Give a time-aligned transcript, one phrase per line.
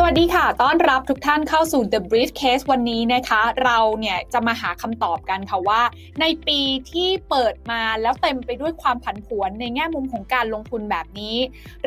[0.00, 5.82] สวัสดีค่ะ ต้อนรับทุกท่านเข้าสู่ The Briefcase วันนี้นะคะ เราเนี่ยจะมาหาคำตอบกันค่ะว่า
[6.20, 6.60] ในปี
[6.92, 11.36] ที่เปิดมาแล้วเต็มไปด้วยความผันผวนในแง่มุมของการลงทุนแบบนี้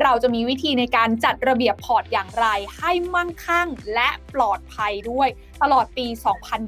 [0.01, 2.45] เราจะมีวิธีในการจัดระเบียบพอร์ตอย่างไร
[2.77, 5.29] ให้มั่งคั่งและปลอดภัยด้วย
[5.61, 6.07] ตลอดปี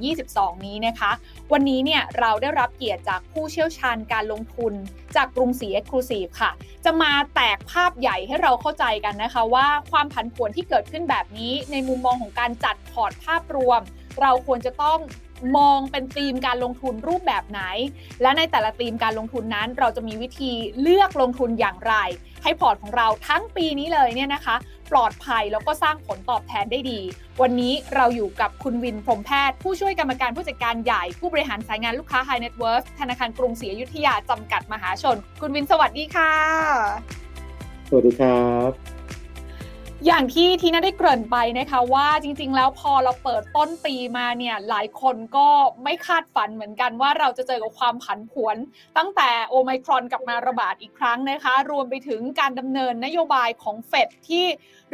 [0.01, 1.11] 2022 นี้นะคะ
[1.51, 4.73] วันนี้เนี่ยเราได้รับเกียรติจากผู้เชี่ยวชาญการลงทุน
[5.15, 6.51] จากกรุงศรีเอ็กซ์คลูซีฟค่ะ
[6.85, 13.81] จะมาแตกภาพใหญ่ให้เราเข้าใจกันนะคะว่าความผันผวนที่เกิดขึ้นแบบนี้ในมุมมองของการจัดพอร์ตภาพรวม
[14.21, 14.99] เราควรจะต้อง
[15.57, 17.61] มองเป็นธีมการลงทุนรูปแบบไหน
[18.21, 21.95] และในแต่ละธีมการลงทุนนั้น เราจะมีวิธีเลือกลงทุนอย่างไร
[22.43, 24.55] ให้พอร์ตของเราทั้งปีนี้เลยเนี่ยนะคะ
[24.91, 26.99] ปลอดภัยแล้วก็สร้างผลตอบแทนได้ดี
[27.41, 36.31] วันนี้เราอยู่กับคุณวินพรหมแพทย์ ผู้ช่วยกรรมการผู้จัดการใหญ่ผู้บริหารสายงานลูกค้า High Net Worth ธนาคารกรุงศรีอยุธยาจำกัดมหาชน คุณวินสวัสดีค่ะ
[37.89, 38.92] สวัสดีครับ
[40.07, 45.47] อย่างที่ทีน่าได้เกริ่นไปนะคะว่าจริง ๆ แล้วพอเราเปิดต้นปีมาเนี่ยหลายคนก็
[45.83, 48.57] ไม่คาดฝันเหมือนกันว่าเราจะเจอกับความผันผวน
[48.97, 54.45] ตั้งแต่โอไมครอนกลับมาระบาดอีกครั้งนะคะ รวมไปถึงการดำเนินนโยบายของเฟดที่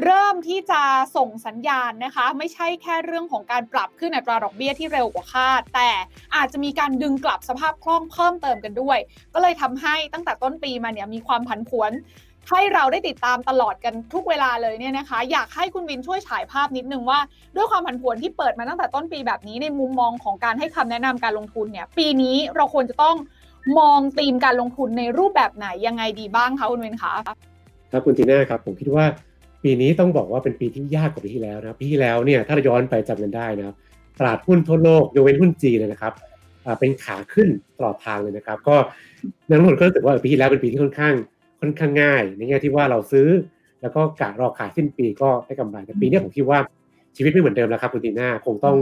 [0.04, 0.82] เริ่มที่จะ
[1.16, 5.90] ส่งสัญญาณนะคะ ไม่ใช่แค่เรื่องของการปรับขึ้นอัตราดอกเบี้ยที่เร็วกว่าคาด แต่
[6.36, 8.98] อาจจะมีการดึงกลับสภาพคล่องเพิ่มเติมกันด้วย
[9.34, 11.94] ก็เลยทำให้ตั้งแต่ต้นปีมาเนี่ยมีความผันผวน
[12.50, 17.20] ให้เราได้ติดตามตลอดกันทุกเวลาเลยเนี่ยนะคะ อยากให้คุณวินช่วยฉายภาพนิดนึงว่า
[17.56, 23.16] ด้วยความผันผวนที่เปิดมาตั้งแต่ต้นปีแบบนี้ในมุมมองของการให้คำแนะนำการลงทุนเนี่ย ปีนี้เราควรจะต้อง
[23.80, 29.06] มองธีมการลงทุนในรูปแบบไหนยังไงดีบ้างคะคุณวินคะครับคุณจีน่าครับผมคิดว่า
[29.64, 33.76] ปีนี้ต้องบอกว่าเป็นปีที่ยากกว่าปีที่แล้วนะปีที่แล้วเนี่ยถ้าย้อนไปจำกันได้นะครับ
[34.20, 36.14] ตลาดหุ้นทั่วโลกยกเว้นหุ้นจีนเลยนะครับ
[36.80, 38.76] เป็นขาขึ้นตลอดทางเลยนะครับ ก็
[39.50, 41.16] นักลงทุนก็รู้สึกว่าปีที่แล้วเป็นปีที่ค่อนข้าง
[41.60, 43.28] ค่อนข้างง่าย ในแง่ที่ว่าเราซื้อ
[43.82, 46.60] แล้วก็กะรอขายสิ้นปีก็ได้กำไรแต่ปีนี้ผมคิดว่า
[47.16, 48.76] ชีวิตไม่เหมือนเดิมแล้วครับคุณจีน่าคงต้อง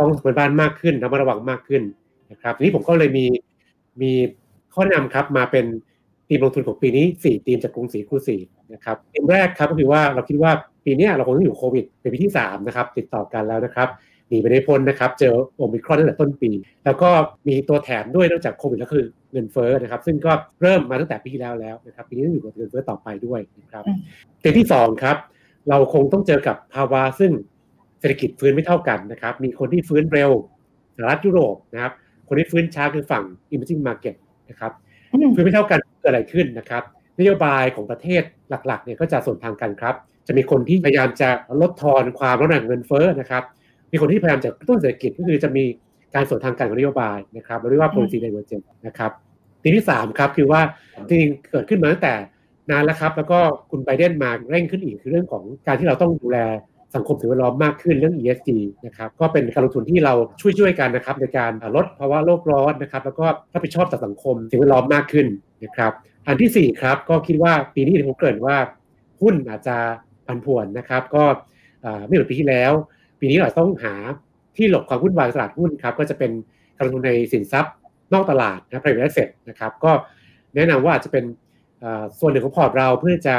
[0.00, 1.82] ต้องเป็นบ้านมากขึ้นระมัดระวังมากขึ้น
[2.30, 3.26] นะครับทีนี้ผมก็เลยมี
[4.02, 4.12] มี
[4.74, 5.66] ข้อแนะนำครับมาเป็น
[6.28, 8.36] ทีมลงทุนของปีนี้ 4 ทีมจากกรุงศรีครูศรี
[8.72, 10.52] นะครับทีมแรกครับก็คือว่าเราคิดว่า
[10.84, 13.88] ปีนี้เราคงต้องอยู่โควิด เป็นปีที่ 3 นะครับ ติดต่อกันแล้วนะครับ
[14.28, 16.50] หนีไปได้พ้นนะครับ เจอโอมิครอนตั้งแต่ต้นปี
[16.84, 17.10] แล้วก็
[17.48, 20.32] มีตัวแถมด้วยนอกจากโควิดแล้วคือ เงินเฟ้อนะครับ ซึ่งก็
[20.62, 23.84] เริ่มมาตั้งแต่ปีที่แล้วแล้วนะครับปีนี้ต้องอยู่กับเงินเฟ้อต่อไปด้วยนะครับ
[24.42, 25.16] ทีมที่2ครับ
[25.68, 27.32] เราคงต้องเจอกับภาวะซึ่ง
[28.00, 30.30] เศรษฐกิจฟื้นไม่เท่ากันนะครับ มีคนที่ฟื้นเร็ว
[30.96, 31.92] สหรัฐยุโรปนะครับ
[32.28, 34.14] คนที่ฟื้นช้าคือฝั่ง emerging market
[34.50, 34.72] นะครับ
[35.34, 36.82] ฟื้นไม่เท่ากันเกิดอะไรขึ้นนะครับ
[37.18, 38.22] นโยบายของประเทศ
[38.66, 39.94] หลักๆเนี่ยก็จะส่วนทางกันครับ
[40.26, 41.28] จะมีคนที่พยายามจะ
[41.60, 43.42] ลดทอนความร้อนแรงเงินเฟ้อนะครับ
[43.92, 45.64] มีคนที่พยายามจะกระตุ้นเศรษฐกิจก็คือจะมี
[46.14, 49.10] การส่วนทางกันของนโยบายนะครับเราเรียกว่า policy divergence นะครับ
[49.62, 50.60] ทีที่3ครับคือว่า
[51.08, 52.14] จริงๆเกิดขึ้นมาตั้งแต่
[52.70, 53.38] นานแล้วครับ แล้วก็
[53.70, 56.38] คุณไบเดนมาเร่งขึ้นอีกคือเรื่องของการที่เราต้องดูแล
[56.94, 58.50] สังคมสิ่งแวดล้อมมากขึ้นเรื่อง ESG
[58.86, 65.26] นะครับก็เป็นการลงทุนที่เราช่วยๆกันนะครับในการลดภาวะโลกร้อนนะครับแล้วก็รับผิดชอบต่อสังคมสิ่งแวดล้อมมากขึ้น
[65.64, 65.92] นะครับ
[66.26, 68.56] อันที่ 4 ครับก็คิดว่าปีนี้ผมเกริ่นว่า
[69.22, 69.76] หุ้นอาจจะ
[70.26, 71.24] ผันผวนนะครับ ก็
[72.06, 72.72] ไม่เหมือนปีที่แล้ว
[73.20, 73.94] ปีนี้เราต้องหา
[74.60, 76.30] ที่หลบความวุ่นวายตลาดหุ้นครับก็จะเป็น
[76.76, 77.74] การลงทุนในสินทรัพย์
[78.12, 79.92] นอกตลาดนะ private asset นะครับก็
[80.54, 81.24] แนะนำว่าอาจจะเป็น
[82.18, 83.36] ส่วนหนึ่งของพอร์ตเราเพื่อจะ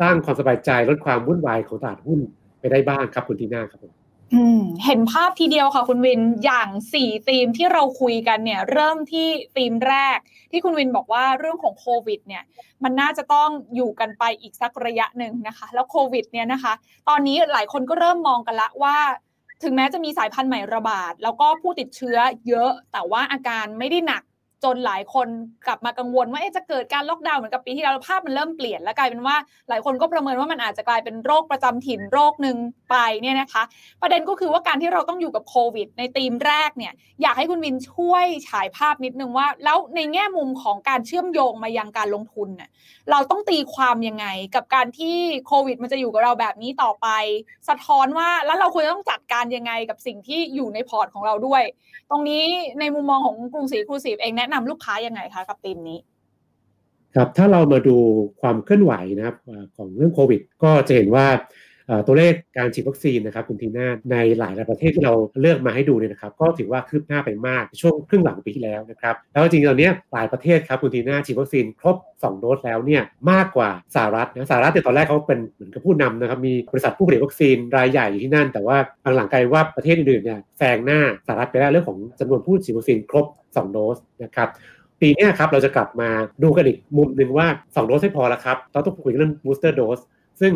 [0.00, 2.20] สร้างความสบายใจลดความวุ่นวายของตลาดหุ้น
[2.60, 3.92] ไปได้บ้างครับคุณทีน่าครับผม
[4.34, 10.18] อืมเห็นภาพทีเดียวค่ะคุณวินอย่างสี่ธีมที่เราคุยกันเนี่ยเริ่มที่ธีมแรก
[10.50, 12.42] ที่คุณวินบอกว่าเรื่องของโควิดเนี่ย
[12.84, 16.72] มันน่าจะต้องอยู่กันไปอีกสักระยะหนึ่งนะคะ แล้วโควิดเนี่ยนะคะ
[17.08, 18.96] ตอนนี้หลายคนก็เริ่มมองกันละว่า
[19.62, 24.22] ถึงแม้จะมีสายพันธุ์ใหม่ระบาด แล้วก็ผู้ติดเชื้อเยอะ แต่ว่าอาการไม่ได้หนัก
[24.64, 25.28] จนหลายคน
[25.66, 29.36] กลับมากังวลว่าจะเกิดการล็อกดาวน์เหมือนกับปีที่แล้วภาพมันเริ่มเปลี่ยน แล้วกลายเป็นว่า
[29.68, 32.56] หลายคนก็ประเมินว่ามันอาจจะกลายเป็นโรคประจำถิ่นโรคหนึ่ง
[32.90, 33.62] ไปเนี่ยนะคะ
[34.02, 36.92] ประเด็นก็คือว่าการที่เราต้องอยู่กับโควิด ในธีมแรกเนี่ย
[37.22, 42.70] อยากให้คุณวินช่วยฉายภาพนิดนึงว่า แล้วในแง่มุมของการเชื่อมโยงมายังการลงทุนเนี่ย
[43.10, 47.08] เราต้องตีความยังไงกับการที่โควิด มันจะอยู่กับเราแบบนี้ต่อไป
[47.68, 51.62] สะท้อนว่าแล้วเราควรต้องจัดการยังไงกับสิ่งที่อยู่ในพอร์ตของเราด้วย
[52.10, 52.44] ตรงนี้
[52.80, 55.98] ในมุมมองของกรุงศรีครูซีเองแนะแนำลูกค้ายังไงคะกับธีมนี้
[57.16, 57.96] ครับถ้าเรามาดู
[58.40, 59.36] ความเคลื่อนไหวนะครับ
[59.76, 61.26] ของเรื่องโควิด ก็จะเห็นว่า
[62.06, 78.76] ตัวเลขการฉีดวัคซีนนะครับคุณทีน่าในหลายประเทศที่เราเลือกมาให้ดูเนี่ยนะครับก็ถือว่าคืบหน้าไปมากช่วงครึ่งหลังปีที่แล้วนะครับแล้วจริงๆตอนนี้หลายประเทศครับคุณทีน่าฉีดวัคซีนครบ 2 โดสแล้วเนี่ยมากกว่าสหรัฐนะสหรัฐเนี่ตอนแรกเขาเป็นเหมือนกับผู้นำนะครับมีบริษัทผู้ผลิตวัคซีนรายใหญ่อยู่ที่นั่น แต่ว่า
[79.16, 84.48] หลังๆกลายว่าประเทศอื่นๆเนี่ยแซงหน้าสหรัฐไปแล้วเรื่องของจำนวนผู้ฉีดวัคซีนครบ 2 โดสนะครับ
[85.00, 86.08] ปีนี้ครับเราจะกลับมา
[86.42, 90.02] ดูกันอีกมุมหนึ่งว่า 2 โดสไม่พอแล้วครับเราต้องคุยเรื่อง booster dose
[90.40, 90.52] ซึ่ง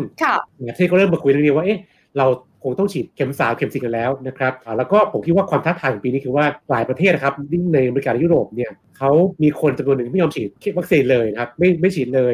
[0.69, 1.79] ประเทศก็เริ่มมาคุยเรื่องนี้ว่าเอ๊ะ
[2.17, 2.25] เรา
[2.63, 9.11] คงต้องฉีดเข็มสามเข็มสี่กันแล้วนะครับแล้วก็ผมคิดว่าความท้าทายของปีนี้คือว่าหลายประเทศนะครับยิ่งในอเมริกาและยุโรปเนี่ยเขา
[9.43, 12.33] มีคนจำนวนหนึ่งไม่ยอมฉีดวัคซีนเลยนะครับไม่ไม่ฉีดเลย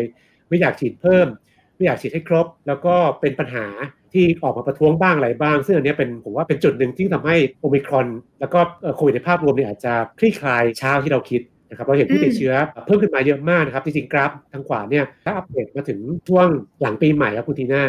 [0.49, 1.27] ไม่อยากฉีดเพิ่ม
[1.75, 3.65] ไม่อยากฉีดให้ครบ แล้วก็เป็นปัญหา
[4.13, 8.07] ที่ออกมาประท้วงบ้างอะไรบ้าง ซึ่งอันนี้เป็นผมว่าเป็นจุดหนึ่งที่ทำให้โอมิครอน
[8.39, 8.59] แล้วก็
[8.95, 12.53] โควิดในภาพรวมเนี่ยอาจจะคลี่คลายช้าที่เราคิด นะครับเราเห็นผู้ติดเชื้อ
[12.85, 16.47] เพิ่มขึ้นมาเยอะมากนะครับจริงๆกราฟทางขวาเนี่ยถ้าอัปเดตมาถึงช่วง
[16.81, 17.83] หลังปีใหม่ครับคุณทีน่า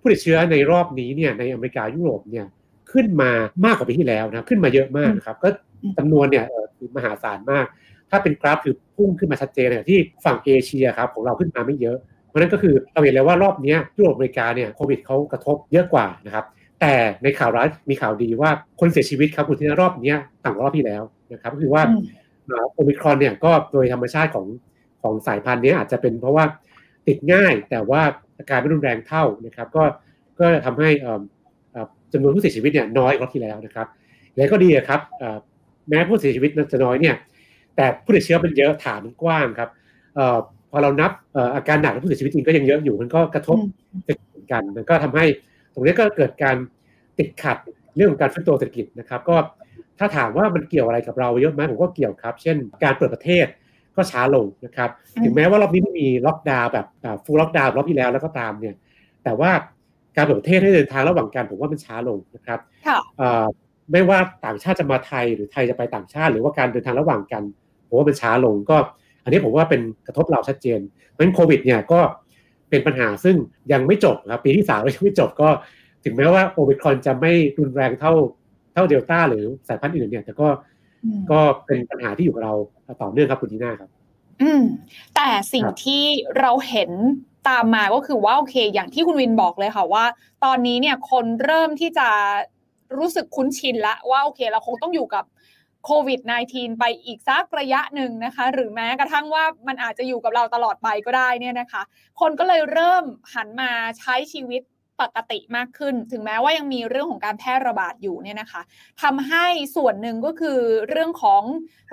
[0.00, 2.46] ผู้ติดเชื้อในรอบนี้เนี่ยในอเมริกายุโรปเนี่ย
[2.92, 3.30] ขึ้นมา
[3.64, 5.48] มากกว่าปีที่แล้วนะครับขึ้นมาเยอะมากนะครับก็
[5.98, 6.44] จำนวนเนี่ย
[6.96, 7.66] มหาศาลมาก
[8.10, 11.96] ถ้าเป็นกราฟคือพุ่งขึ้นมาชัดเจนเลยที่ฝั่งเอเชียครับของเราขึ้นมาไม่เยอะ
[12.28, 16.44] เพราะนั้นก็คือเราเห็นเลยว่ารอบนี้ยุโรปอเมริกาเนี่ยโควิดเขากระทบเยอะกว่านะครับ
[16.80, 18.50] แต่ในข่าวร้ายมีข่าวดีว่า
[18.80, 20.14] คนเสียชีวิตครับคุณที่รอบนี้
[20.44, 21.02] ต่างรอบที่แล้ว
[21.32, 21.82] นะครับก็คือว่า
[22.74, 24.46] โอมิครอนเนี่ยก็โดยธรรมชาติของ
[25.02, 26.44] ของสายพันธุ์นี้อาจจะเป็นเพราะว่า
[27.06, 28.02] ติดง่ายแต่ว่า
[28.38, 29.84] อาการไม่รุนแรงเท่านะครับ ก็
[30.38, 30.88] ก็ทำให้
[32.12, 33.86] จำนวนผู้เสียชีวิตเนี่ยน้อยกว่าที่แล้วนะครับ
[34.36, 35.00] แล้วก็ดีครับ
[35.88, 37.14] แม้ผู้เสียชีวิตจะน้อยเนี่ย
[37.76, 39.70] แต่ผู้ติดเชื้อมันเยอะฐานมันกว้างครับ
[40.70, 41.10] พอเรานับ
[41.54, 43.58] อาการหนักและผู้เสียชีวิตจริงก็ยังเยอะอยู่มันก็กระทบ
[44.52, 45.24] กัน มันก็ทำให้
[45.74, 46.56] ตรงนี้ก็เกิดการ
[47.18, 47.58] ติดขัด
[47.96, 49.36] เรื่องของการฟื้นตัวเศรษฐกิจนะครับ ก็
[49.98, 53.46] ถ้าถามว่ามันเกี่ยวอะไรกับเราเยอะไหมผมก็เกี่ยวครับ เช่น การเปิดประเทศ
[53.96, 54.90] ก็ช้าลงนะครับ
[55.24, 56.86] ถึงแม้ว่ารอบนี้ไม่มีล็อกดาวน์แบบ
[57.24, 58.74] full lockdown รอบที่แล้วแล้วก็ตามเนี่ย
[59.24, 59.50] แต่ว่า
[60.16, 62.60] การเปิดประเทศให้เดินทางระหว่างกันผมว่ามันช้าลงนะครับ
[63.92, 67.42] ไม่ว่าต่างชาติจะมาไทยหรือไทยจะไปต่างชาติ หรือว่าการเดินทางระหว่างกัน
[67.88, 68.76] ผมว่ามันช้าลงก็
[69.24, 72.00] อันนี้ผมว่าเป็นกระทบเราชัดเจนเพราะฉะนั้นโควิดเนี่ยก็
[72.70, 73.36] เป็นปัญหาซึ่ง
[73.72, 75.48] ยังไม่จบครับปีที่สามยังไม่จบก็
[76.04, 78.12] ถึงแม้ว่าโอมิครอนจะไม่รุนแรงเท่า
[78.72, 80.48] เท่าเดลต้าหรือสายพันธุ์อื่นเนี่ยแต่ก็
[81.30, 82.54] ก็เป็นปัญหาที่อยู่กับเรา
[83.02, 83.90] ต่อเนื่องครับคุณทีน่าครับ
[84.42, 84.62] อืม
[85.14, 86.04] แต่สิ่งที่
[86.38, 86.90] เราเห็น
[87.48, 90.04] ตามมาก็คือว่าโอเค อย่างที่คุณวินบอกเลยค่ะว่า
[90.44, 92.08] ตอนนี้เนี่ยคนเริ่มที่จะ
[92.98, 95.24] รู้สึกคุ้นชินละว่าโอเค เราคงต้องอยู่กับ
[95.84, 96.20] โควิด
[96.50, 101.82] -19 ไปอีกสักระยะหนึ่งนะคะ หรือแม้กระทั่งว่ามันอาจจะอยู่กับเราตลอดไปก็ได้เนี่ยนะคะ
[102.20, 103.04] คนก็เลยเริ่ม
[103.34, 104.62] หันมาใช้ชีวิต
[105.02, 108.62] ปกติมากขึ้น ถึงแม้ว่ายังมีเรื่องของการแพร่ระบาดอยู่เนี่ยนะคะ
[109.02, 109.46] ทำให้
[109.76, 110.58] ส่วนหนึ่งก็คือ
[110.90, 111.42] เรื่องของ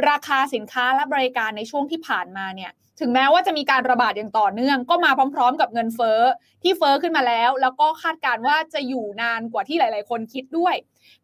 [0.09, 6.21] ราคาสินค้าและบริการในช่วงที่ผ่านมาเนี่ยถึงแม้ว่าจะมีการระบาดอย่างต่อเนื่อง ก็มาพร้อม ๆ กับเงินเฟ้อ
[6.63, 10.75] ที่เฟ้อขึ้นมาแล้ว แล้วก็คาดการว่าจะอยู่นานกว่าที่หลาย ๆ คนคิดด้วย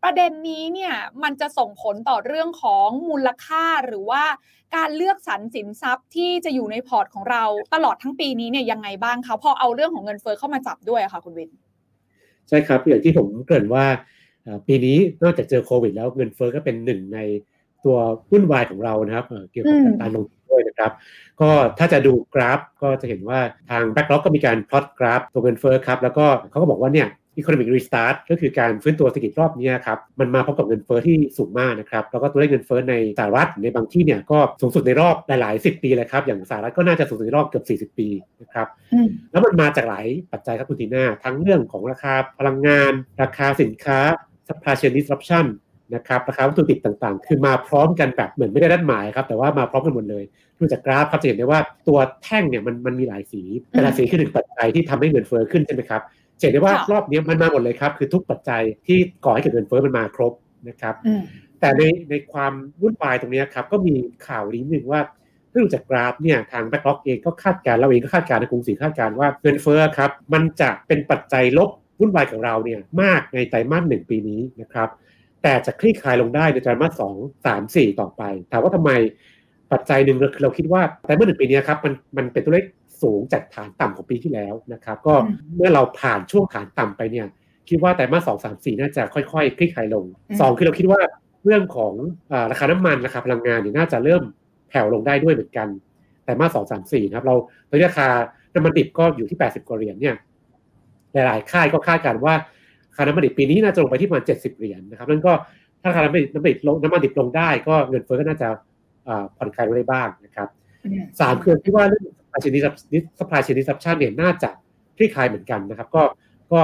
[0.04, 0.94] ประเด็นนี้เนี่ย
[1.24, 4.24] มันจะส่งผลต่อเรื่องของมูลค่าหรือว่า
[4.76, 7.44] การเลือกสรรสินทรัพย์ที่จะอยู่ในพอร์ตของเรา
[7.74, 11.50] ตลอดทั้งปีนี้เนี่ยยังไงบ้างคะพอเอาเรื่องของเงินเฟ้อเข้ามาจับด้วยค่ะคุณวิน
[12.50, 13.86] ใช่ครับอย่างที่ผมเกริ่นว่า
[14.68, 17.20] ปีนี้นอกจากเจอโควิด แล้วเงินเฟ้อก็เป็นหนึ่งใน
[17.86, 17.98] ตัว
[18.32, 20.92] วุ่นวายของเรานะครับเกี่ยวกับการลงทุนด้วยนะครับ
[21.42, 21.50] ก็
[21.80, 23.40] ถ้าจะดูกราฟก็จะเห็นว่า
[23.70, 27.08] ทาง BlackRock ก็มีการพลอตกราฟตัวเงินเฟ้อครับ แล้วก็เขาก็บอกว่าเนี่ย
[27.40, 38.08] economic restart ก็คือการฟื้นตัวเศรษฐกิจรอบนี้ครับมันมาพร้อมกับเงินเฟ้อที่สูงมากนะครับแล้วก็ตัวเลขเงินเฟ้อในสหรัฐในบางที่เนี่ยก็สูงสุดในรอบหลายๆสิบปีเลยครับอย่างสหรัฐก็น่าจะสูงสุดในรอบเกือบ40 ปี
[38.42, 38.68] นะครับ
[39.32, 42.92] แล้วมันมาจากหลายปัจจัยครับคุณทีน่าทั้งเรื่องของราคาพลังงาน
[43.22, 44.00] ราคาสินค้า
[44.48, 45.46] supply chain disruption
[45.96, 50.24] นะครับราคาวัตถุดิบต่างๆ คือมาพร้อมกันแบบเหมือนไม่ได้ดัดหมายครับ แต่ว่ามาพร้อมกันหมดเลย
[50.60, 53.42] ดูจากกราฟครับจะเห็นได้ว่าตัวแท่งเนี่ยมันมันมีหลายสี
[53.72, 56.02] แต่ละสีคือหนึ่งปัจจัยที่ทำให้เงินเฟ้อขึ้นใช่ไหมครับ
[56.46, 60.34] เห็นได้ว่ารอบนี้มันมาหมดเลยครับ คือทุกปัจจัยที่ก่อให้เกิดเงินเฟ้อมันมาครบ
[60.70, 60.96] นะครับ
[61.60, 63.96] แต่ในในความวุ่นวายตรงนี้ครับก็มี
[64.28, 65.02] ข่าวนี้หนึ่งว่า
[65.52, 74.90] ถ้าดูจากกราฟเนี่ยทาง BlackRock เองก็คาดการณ์เราเองก็คาดการณ์ในกรุงศรีคาดการณ์ว่าเงินเฟ้อครับมันจะเป็นปัจจัยลบวุ่นวายของเราเนี่ยมากในไตรมาสหนึ่งปีนี้นะครับ
[75.44, 78.22] แต่จะคลี่คลายลงได้ในไตรมาสสองสามสี่ต่อไป
[78.52, 78.92] ถามว่าทำไม
[79.72, 82.66] ปัจจัยหนึ่งเราคิดว่าไตรมาสหนึ่งปีนี้ครับมันมันเป็นตัวเลข
[83.02, 85.16] สูงจากฐานต่ำของปีที่แล้วนะครับ ก็
[85.56, 87.25] เมื่อเราผ่านช่วงฐานต่ำไปเนี่ย
[87.70, 90.06] คิดว่าแต่มาสองสามสี่น่าจะค่อยๆคลี่คลายลง
[90.40, 91.00] สองคือเราคิดว่า
[91.46, 91.94] เรื่องของ
[92.52, 94.24] ราคาน้ำมันราคาพลังงานเนี่ยน่าจะเริ่ม
[94.70, 95.68] แผ่วลงได้ด้วยเหมือนกัน
[96.25, 97.36] แต่มาสองสามสี่ครับ เรา
[97.70, 98.08] ตอนนี้ราคา
[98.54, 100.16] น้ำมันดิบก็อยู่ที่แปดสิบกว่าเหรียญเนี่ย
[101.14, 102.36] หลายๆค่ายก็คาดการว่า
[102.90, 105.34] ราคาน้ำมันดิบปีนี้น่าจะลงไปที่ประมาณเจ็ดสิบเหรียญนะครับนั่นก็
[105.82, 108.48] ถ้าราคาน้ำมันดิบน้ำมันดิบลงน้ำมันดิบลงได้ก็เงินเฟ้อก็น่าจะ
[109.38, 110.48] ผ่อนคลายลงได้บ้างนะครับ
[111.20, 112.04] สามคือที่ว่าเรื่อง
[112.36, 114.50] supply chain supply chain disruption เนี่ยน่าจะ
[114.98, 116.04] คลี่คลายเหมือนกันนะครับ ก็
[116.51, 116.60] ก็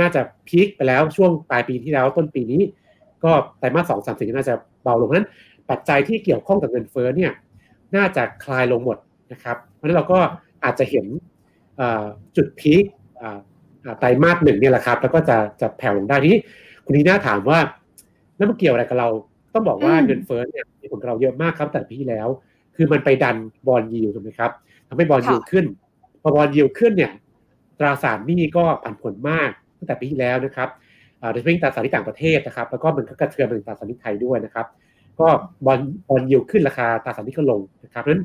[0.00, 2.62] น่าจะพีคไปแล้วช่วงปลายปีที่แล้วต้นปีนี้
[3.24, 5.28] ก็ไตรมาสสองสามสี่น่าจะเบาลงเพราะนั้น
[5.70, 7.32] ปัจจัยที่เกี่ยวข้องกับเงินเฟ้อเนี่ย
[7.96, 8.98] น่าจะคลายลงหมด
[9.32, 10.18] นะครับเพราะนั้นเราก็
[10.64, 11.06] อาจจะเห็น
[12.36, 12.84] จุดพีค
[13.98, 16.40] ไตรมาสหนึ่งเนี่ยแหละครับ แล้วก็จะจะแผ่วลงได้ที่
[16.84, 17.58] คุณนีน่าถามว่า
[18.36, 19.08] แล้วมันเกี่ยวอะไรกับเรา
[19.54, 22.28] ต้องบอกว่าเงินเฟ้อเนี่ยมีผลกับเราเยอะมากครับแต่ปีที่แล้ว
[22.76, 24.50] คือมันไปดันบอลยิวถูกไหมครับ
[24.88, 25.64] ทำให้บอลยิวขึ้น
[26.22, 27.12] พอบอลยิวขึ้นเนี่ย
[27.78, 30.68] ตราสารหนี้ก็ผันผลมากตั้งแต่ปีที่แล้วนะครับ
[31.32, 34.66] โดยเฉพาะตราสารหนี้ต่างประเทศนะครับ แล้วก็มันก็กระเทือนไปถึงตราสารหนี้ไทยด้วยนะครับ
[35.20, 35.28] ก็
[35.66, 35.78] bond
[36.08, 38.24] bond yield ขึ้นราคาตราสารหนี้ก็ลงนะครับเพราะฉะนั้น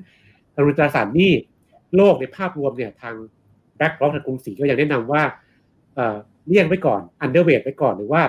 [0.77, 1.31] ตราสารหนี้
[1.95, 3.15] โลกในภาพรวมเนี่ยทาง
[3.77, 5.23] BlackRock ทางกรุงศรีก็ยังแนะนำว่า
[6.47, 8.21] เลี่ยงไว้ก่อน underweight ไว้ก่อนหรือว่า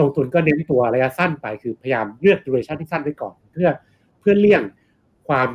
[0.00, 3.68] ลงทุนก็เน้นตัวระยะสั้นไปคือพยายามเลือก duration ที่สั้นไว้ก่อน เพื่อ
[4.20, 4.62] เพื่อเลี่ยง
[5.28, 5.48] ความ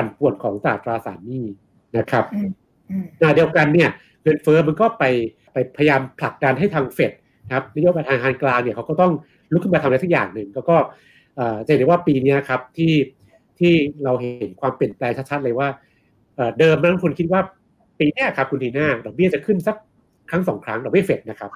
[0.00, 1.44] ปั่นป่วนของตลาดตราสารหนี้
[1.98, 2.24] นะครับ
[3.18, 3.88] ขณะเดียวกันเนี่ย
[4.22, 5.04] เงินเฟ้อมันก็ไป
[5.52, 7.12] ไปพยายามผลักดันให้ทางเฟด
[7.54, 9.12] ครับนโยบายทางการกลางเนี่ยเขาก็ต้อง
[9.52, 10.76] ลุกขึ้นมาทำอะไรสักอย่างหนึ่งแล้วก็
[11.66, 12.94] จะเห็นได้ว่าปีนี้ครับที่
[13.58, 13.72] ที่
[14.04, 15.68] เราเห็นความเปลี่ยนแปลงชัดๆเลยว่า
[16.58, 17.40] เดิมนักลงทุนคิดว่า
[17.98, 19.76] ปีนี้ครับคุณทีน่าดอกเบี้ยจะขึ้นสัก
[20.30, 21.50] ครั้งสองครั้งดอกเบี้ยเฟดนะครับ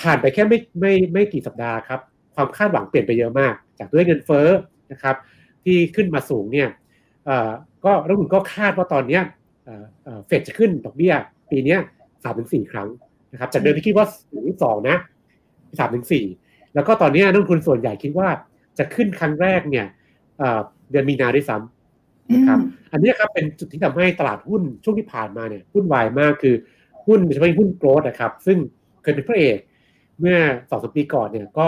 [0.00, 2.00] ผ่านไปแค่ไม่ไม่ไม่กี่สัปดาห์ครับ
[2.34, 4.48] ความคาดหวังเปลี่ยนไปเยอะมาก จากด้วยเงินเฟ้อ
[4.92, 5.16] นะครับ
[5.64, 6.68] ที่ขึ้นมาสูงเนี่ย
[7.84, 9.20] ก็รัฐมนก็คาดว่าตอนนี้
[10.26, 11.14] เฟดจะขึ้นดอกเบี้ย
[11.50, 11.76] ปีนี้
[12.24, 12.88] สามถึงสี่ครั้ง
[13.32, 14.06] นะครับจากเดิมที่คิดว่า
[14.46, 14.96] ถึงสองนะ
[15.78, 16.24] สามถึงสี่
[16.74, 18.28] แล้วก็ตอนนี้นักลงทุนส่วนใหญ่คิดว่า
[18.78, 19.86] จะขึ้นครั้งแรกเนี่ย
[20.90, 22.58] เดือนมีนาด้วยซ้ำนะครับ
[22.92, 26.54] อันนี้ครับเป็นจุดที่ทำให้ตลาดหุ้นช่วงที่ผ่านมาเนี่ยหุ้นวายมากคือ
[27.06, 28.58] หุ้นโดยเฉพาะหุ้นโกลด์นะครับ ซึ่ง
[29.02, 29.58] เคยเป็นพระเอก
[30.20, 30.36] เมื่อ
[30.70, 31.66] สองสปีก่อนเนี่ยก็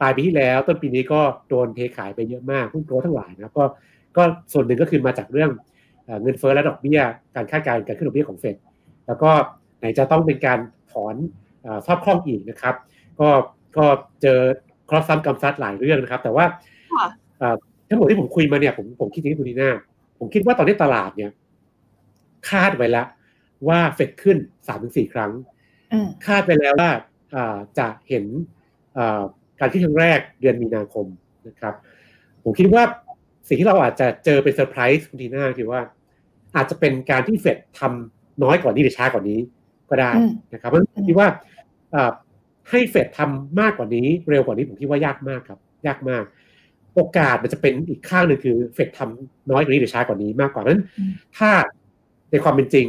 [0.00, 3.64] ปลายปีที่แล้วต้นปีนี้ก็โดนเทขายไปเยอะมากหุ้นโกลด์ทั้งหลายนะก็
[4.16, 5.50] ก็ส่วนหนึ่งก็คือมาจากเรื่อง
[6.22, 7.00] เงินเฟ้อและดอกเบี้ย
[7.34, 8.56] การคาดการณ์การขึ้นดอกเบี้ยของเฟด
[9.06, 9.30] แล้วก็
[9.78, 10.58] ไหนจะต้องเป็นการ
[10.92, 11.16] ถอน
[11.86, 12.74] ซอบคล่องอีกนะครับ
[13.20, 13.28] ก็
[13.76, 13.84] ก็
[14.22, 14.38] เจอ
[14.88, 16.44] ครอสซ้ำกำซัดหลายเรื่องนะครับ แต่ว่า
[17.88, 19.70] ทั้งหมดที่ผมคุยมาเนี่ยผมผมคิดอย่างนี้คุณนีน่า
[20.18, 21.30] ผมคิดว่าตอนนี้ตลาดเนี่ย
[22.50, 23.06] คาดไว้แล้ว
[23.68, 25.32] ว่าเฟดขึ้นสามถึงสี่ครั้ง
[26.26, 26.90] คาดไปแล้วว่า
[27.78, 28.24] จะเห็น
[29.60, 31.06] การขึ้นครั้งแรกเดือนมีนาคม
[31.48, 31.74] นะครับ
[32.44, 32.82] ผมคิดว่า
[33.48, 35.80] สิ่งที่เราอาจจะเจอเป็นเซอร์ไพรส์คุณทีน่าคือว่า
[36.56, 39.38] อาจจะเป็นการที่เฟดทำน้อยกว่านี้หรือช้ากว่านี้
[39.90, 40.10] ก็ได้
[40.54, 41.28] นะครับเพราะผมคิดว่า
[42.70, 46.24] ให้เฟดทำมากกว่านี้เร็วกว่านี้ผมคิดว่ายากมากครับ ยากมาก
[46.94, 50.78] โอกาสมันจะเป็นอีกข้างหนึ่งคือเฟดทำน้อยกว่านี้หรือช้ากว่านี้มากกว่านั้น
[51.38, 51.50] ถ้า
[52.30, 52.86] ในความเป็นจริง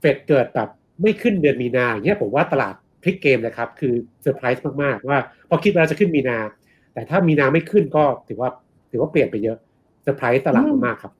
[0.00, 0.68] เฟดเกิดแบบ
[1.02, 6.38] ไม่ขึ้นเดือนมีนาอย่างเงี้ยผมว่าตลาดพลิกเกมนะครับคือเซอร์ไพรส์มากๆว่าพอคิดว่าจะขึ้นมีนา
[6.92, 8.50] แต่ถ้ามีนาไม่ขึ้นก็ถือว่า
[8.90, 11.12] ถือว่าเปลี่ยนไปเยอะเซอร์ไพรส์ตลาดมากครับ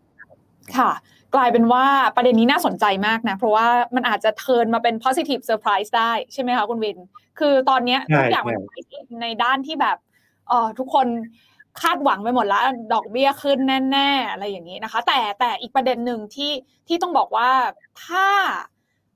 [0.77, 0.91] ค่ะ
[1.35, 1.85] กลายเป็นว่า
[2.17, 6.99] ประเด็นนี้น่าสนใจมากนะ เพราะว่ามันอาจจะ turn มาเป็น positive surprise ได้ใช่ไหมคะคุณวิน
[7.39, 8.57] คือตอนนี้ทุกอย่างมัน
[9.23, 9.97] ในด้านที่แบบ
[10.49, 11.07] เออทุกคน
[11.83, 12.63] คาดหวังไปหมดแล้ว
[12.95, 13.59] ดอกเบี้ยขึ้น
[13.91, 16.53] แน่ๆ อะไรอย่างนี้นะคะ แต่แต่อีกประเด็นหนึ่งที่
[16.89, 17.51] ที่ต้องบอกว่า
[18.05, 18.27] ถ้า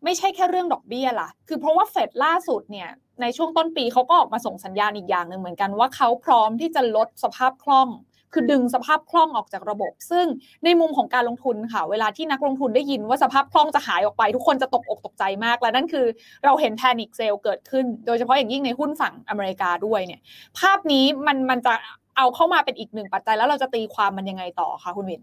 [0.04, 2.88] ไม่ใช่แค่เรื่องดอกเบี้ยล่ะ คือเพราะว่าเฟดล่าสุดเนี่ย
[3.20, 7.88] ในช่วงต้นปีเขาก็ออกมาส่งสัญญาณอีกอย่างหนึ่งเหมือนกันว่าเขาพร้อมที่จะลดสภาพคล่อง
[8.32, 10.26] คือดึงสภาพคล่องออกจากระบบ ซึ่ง
[10.64, 16.06] ในมุมของการลงทุนค่ะ เวลาที่นักลงทุนได้ยินว่าสภาพคล่องจะหายออกไป ทุกคนจะตกอกตกใจมาก และนั่นคือ
[16.44, 20.20] เราเห็นแพนิคเซลเกิดขึ้น โดยเฉพาะอย่างยิ่งในหุ้นฝั่งอเมริกาด้วยเนี่ย
[20.58, 21.72] ภาพนี้มันมันจะ
[22.16, 25.20] เอาเข้ามาเป็นอีกหนึ่งปัจจัยแล้วเราจะตีความมันยังไงต่อคะคุณวิน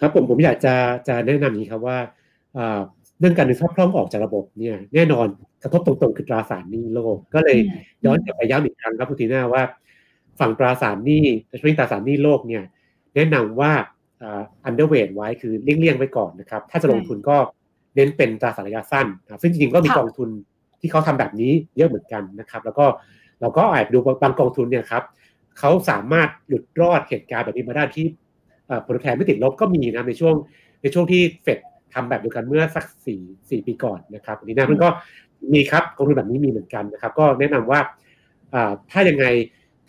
[0.00, 0.74] ครับผมผมอยากจะ
[1.08, 1.98] จะแนะนำนี้ครับว่า
[3.20, 5.26] เรื่องการดึงซับคล่องออกจากระบบเนี่ยแน่นอน
[5.62, 7.58] กระทบตรงๆคือตราสารหนี้โลก ก็เลย
[8.04, 9.62] ย้อนกลับไปย้ำอีกครั้งครับคุณทีน่าว่า
[10.40, 12.62] ฝั่งตราสารหนี้โดยเฉพาะตราสารหนี้โลกเนี่ย
[13.14, 13.72] แนะนำว่า
[14.64, 17.36] อันเดอร์เวทไว้คือเลี่ยงๆไว้ก่อนนะครับ ถ้าจะลงทุนก็
[17.96, 20.28] เน้นเป็นตราสารระยะสั้นนะซึ่งจริงๆก็มีกองทุน
[20.80, 22.86] ที่เขาทำแบบนี้เยอะเหมือนกันนะครับ แล้วก็
[23.40, 25.02] เราก็อาจดูบางกองทุนเนี่ยครับ
[25.58, 28.06] เขาสามารถหลุดรอดเหตุการณ์แบบนี้มาได้ที่
[28.84, 30.34] ผลตอบแทนไม่ติดลบก็มีนะในช่วง
[30.82, 31.58] ในช่วงที่เฟด
[31.94, 34.88] ทำแบบเดียวกันเมื่อสักสี่สี่ปีก่อนนะครับอันนี้นะมันก็
[35.54, 37.80] มีครับกองทุนแบบนี้มีเหมือนกันนะครับ ก็แนะนำว่า
[38.90, 39.24] ถ้ายังไง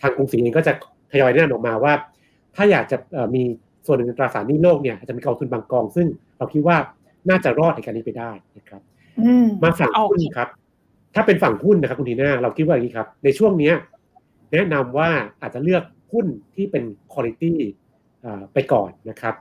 [0.00, 0.72] ทางกรุงศรีเองก็จะ
[1.12, 1.92] ทยอยแนะนำออกมาว่า
[2.56, 2.96] ถ้าอยากจะ
[3.34, 3.42] มี
[3.86, 6.06] ส่วนหนึ่งตราสารหนี้โลกเนี่ยจะมีกองทุนบางกอง ซึ่ง
[6.38, 6.76] เราคิดว่า
[7.28, 8.80] น่าจะรอดในการนี้ไปได้นะครับ
[9.62, 10.48] มาฝั่งหุ้นครับ
[11.14, 13.74] ถ้าเป็นฝั่งหุ้นนะครับคุณทีน่าเราคิดว่าอย่างนี้ครับ ในช่วงเนี้ย
[14.52, 15.10] แนะนำว่า
[15.42, 17.44] อาจจะเลือกหุ้นที่เป็นคุณภาพ
[18.54, 19.34] ไปก่อนนะครับ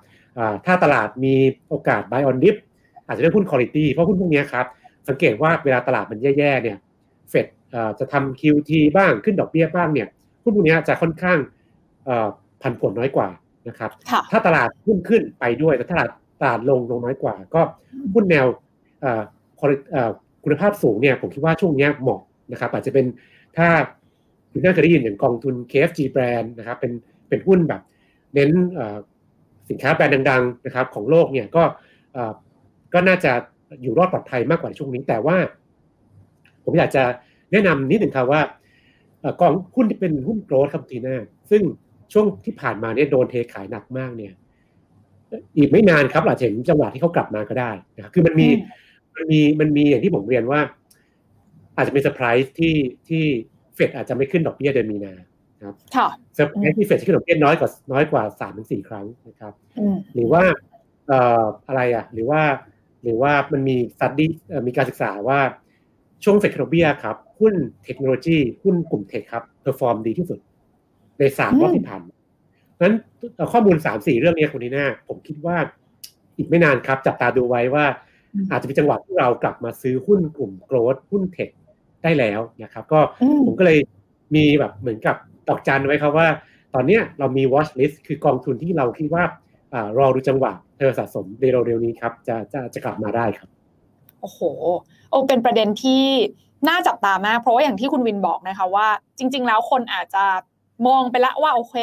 [0.66, 1.36] ถ้าตลาดมี
[1.70, 2.56] โอกาส buy on dip
[3.08, 4.66] อาจจะเลือกหุ้นคุณภาพเพราะหุ้นพวกนี้ครับ
[5.08, 6.78] สังเกตว่าเวลาตลาดมันแย่ๆเนี่ย
[7.30, 7.48] เฟด
[8.00, 10.08] จะทำ QT บ้างขึ้นดอกเบี้ยบ้างเนี่ย
[10.46, 11.38] หุ้นพวกนี้จะค่อนข้าง
[12.62, 13.28] ผันผวนน้อยกว่า
[13.68, 13.92] นะครับ
[14.32, 16.10] ถ้าตลาดหุ้นขึ้นไปด้วยแต่ตลาด
[16.42, 17.62] ตลาดลงลงน้อยกว่า ก็
[18.14, 18.46] หุ้นแนว
[20.44, 22.22] คุณภาพสูงเนี่ยผมคิดว่าช่วงนี้เหมาะ
[22.52, 23.06] นะครับ อาจจะเป็น
[23.58, 23.68] ถ้า
[24.52, 26.92] คุณน่าเคยได้ยินอย่างกองทุน KFG brand นะครับเป็น
[27.30, 27.82] เป็นหุ้นแบบ
[28.34, 28.52] เน้น
[29.70, 31.64] สินค้าแบรนด์ดังๆนะครับของโลกเนี่ยก็
[32.94, 33.32] ก็น่าจะ
[33.82, 35.38] อยู่รอดปลอดภัยมากกว่าช่วงนี้ แต่ว่า
[36.64, 37.04] ผมอยากจะ
[37.52, 38.42] แนะนำนิดหนึ่งครับว่า
[39.42, 41.16] กองหุ้นที่เป็นหุ้นโกลด์ครับทีน่า
[41.52, 41.62] ซึ่ง
[42.14, 44.34] ช่วงที่ผ่านมาเนี่ยโดนเทขายหนักมากเนี่ย
[45.58, 48.48] อีกไม่นานครับอาจจะเห็นจังหวะที่เขากลับมาก็ได้นะครับคือมันมี
[49.16, 50.60] มันมีมันมีอย่างที่ผมเรียนว่า
[51.76, 52.76] อาจจะเป็นเซอร์ไพรส์ที่
[53.08, 53.24] ที่
[53.76, 55.14] เฟดอาจจะไม่ขึ้นดอกเบี้ยเดือนมีนา
[55.64, 59.54] ครับค่ะเซอร์ไพรส์ที่เฟดจะขึ้นดอกเบี้ยน้อยกว่าน้อยกว่าสามถึงสี่ครั้งนะครับ
[60.14, 60.44] หรือว่า
[61.08, 62.42] เอ่ออะไรอะ หรือว่า
[63.04, 64.30] หรือว่ามันมี study
[64.68, 65.40] มีการศึกษาว่า
[66.24, 70.40] ช่วงเฟดขึ้นดอกเบี้ยครับหุ้นเทคโนโลยีหุ้นกลุ่ม tech ครับ perform ดีที่สุด
[71.20, 72.02] ในสามรอบที่ผ่าน
[72.82, 72.96] นั้น
[73.52, 75.58] ข้อมูลสามสี่เรื่องนี้คุณนีน่าผมคิดว่า
[76.38, 77.86] อีกไม่นานครับ จับตาดูไว้ว่า
[78.52, 81.50] อาจจะเป็นจังหวะที่เรากลับมาซื้อหุ้นกลุ่มโกลด์หุ้นเทค
[82.04, 83.00] ได้แล้วนะครับ ก็
[83.46, 83.80] ผมก็เลย
[84.36, 85.16] มีแบบเหมือนกับ
[85.50, 86.28] ดอกจันไว้ครับว่า
[86.74, 89.24] ตอนนี้เรามี watch list คือกองทุนที่เราคิดว่า
[89.74, 93.50] อรอดูจังหวะเธอสะสมเร็วๆนี้ครับ จะจะจะกลับมาได้ครับ
[94.22, 94.40] โอ้โห
[95.05, 96.06] โอ้ เป็นประเด็นที่
[96.68, 100.26] น่าจับตามาก เพราะว่าอย่างที่คุณวินบอกนะคะว่า จริง ๆ แล้วคนอาจจะ
[100.88, 101.76] มองไปละว่าโอเค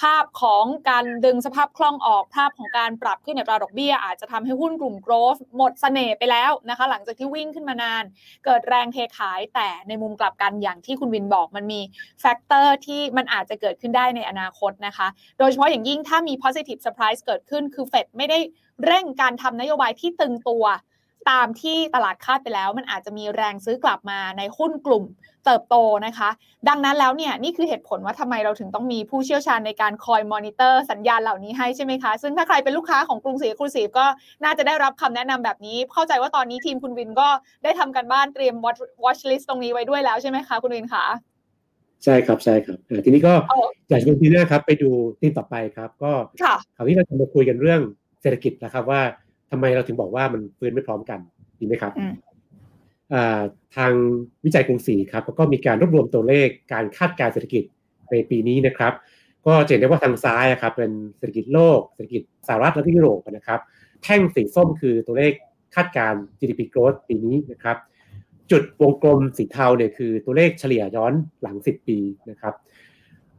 [0.00, 8.04] ภาพของการดึงสภาพคล่องออกภาพของการปรับขึ้นอัตราดอกเบี้ย อาจจะทำให้หุ้นกลุ่ม growth หมดเสน่ห์ไปแล้วนะคะ หลังจากที่วิ่งขึ้นมานาน
[8.44, 11.80] เกิดแรงเทขายแต่ในมุมกลับกันอย่างที่คุณวินบอกมันมี
[12.20, 15.06] factor ที่มันอาจจะเกิดขึ้นได้ในอนาคตนะคะ
[15.38, 18.38] โดยเฉพาะอย่างยิ่งถ้ามี positive surprise เกิดขึ้นคือเฟดไม่ได้
[18.86, 20.64] เร่งการทำนโยบายที่ตึงตัว
[21.30, 25.04] ตามที่ตลาดคาดไปแล้ว มันอาจจะมีแรงซื้อกลับมาในหุ้นกลุ่ม
[25.44, 26.30] เติบโตนะคะ
[26.68, 34.06] ดังนั้นแล้วเนี่ยนี่คือเหตุผลว่าทำไมเราถึงต้องมีผู้เชี่ยวชาญในการคอยมอนิเตอร์สัญญาณเหล่านี้ให้ใช่ไหมคะ ซึ่งถ้าใครเป็นลูกค้าของกรุงศรีครูศรีก็
[34.44, 37.28] น่าจะได้รับคำแนะนำแบบนี้ เข้าใจว่าตอนนี้ทีมคุณวินก็
[37.64, 38.54] ได้ทำกันบ้านเตรียม
[39.04, 41.04] watch list ตรงนี้ไว้ด้วยแล้วใช่ไหมคะคุณวินคะ
[42.04, 43.34] ใช่ครับใช่ครับทีนี้ก็
[43.90, 44.90] อยากจะดูทีหน้าครับไปดู
[45.20, 46.12] ทีมต่อไปครับ ก็
[46.76, 47.80] คราวนี้เราจะมาคุยกันเรื่อง
[48.22, 49.00] เศรษฐกิจนะครับว่า
[49.50, 51.20] ทำไมเราถึงบอกว่ามันฟื้นไม่พร้อมกัน
[51.58, 51.92] ดีไหมครับ
[53.76, 53.92] ทาง
[54.44, 57.64] วิจัยกรุงศรีครับก็มีการรวบรวมตัวเลขการคาดการเศรษฐกิจ
[58.10, 58.92] ในปีนี้นะครับ
[59.46, 63.60] ก็จะเห็นได้ว่าทางซ้ายครับเป็นเศรษฐกิจโลกเศรษฐกิจสหรัฐและยุโรปนะครับ
[64.02, 65.32] แท่งสีส้มคือตัวเลข
[65.74, 67.76] คาดการ GDP growth ปีนี้นะครับ
[68.50, 71.12] จุดวงกลมสีเทาเนี่ยคือตัวเลขเฉลี่ยย้อน
[71.42, 71.98] หลัง 10 ปี
[72.30, 72.54] นะครับ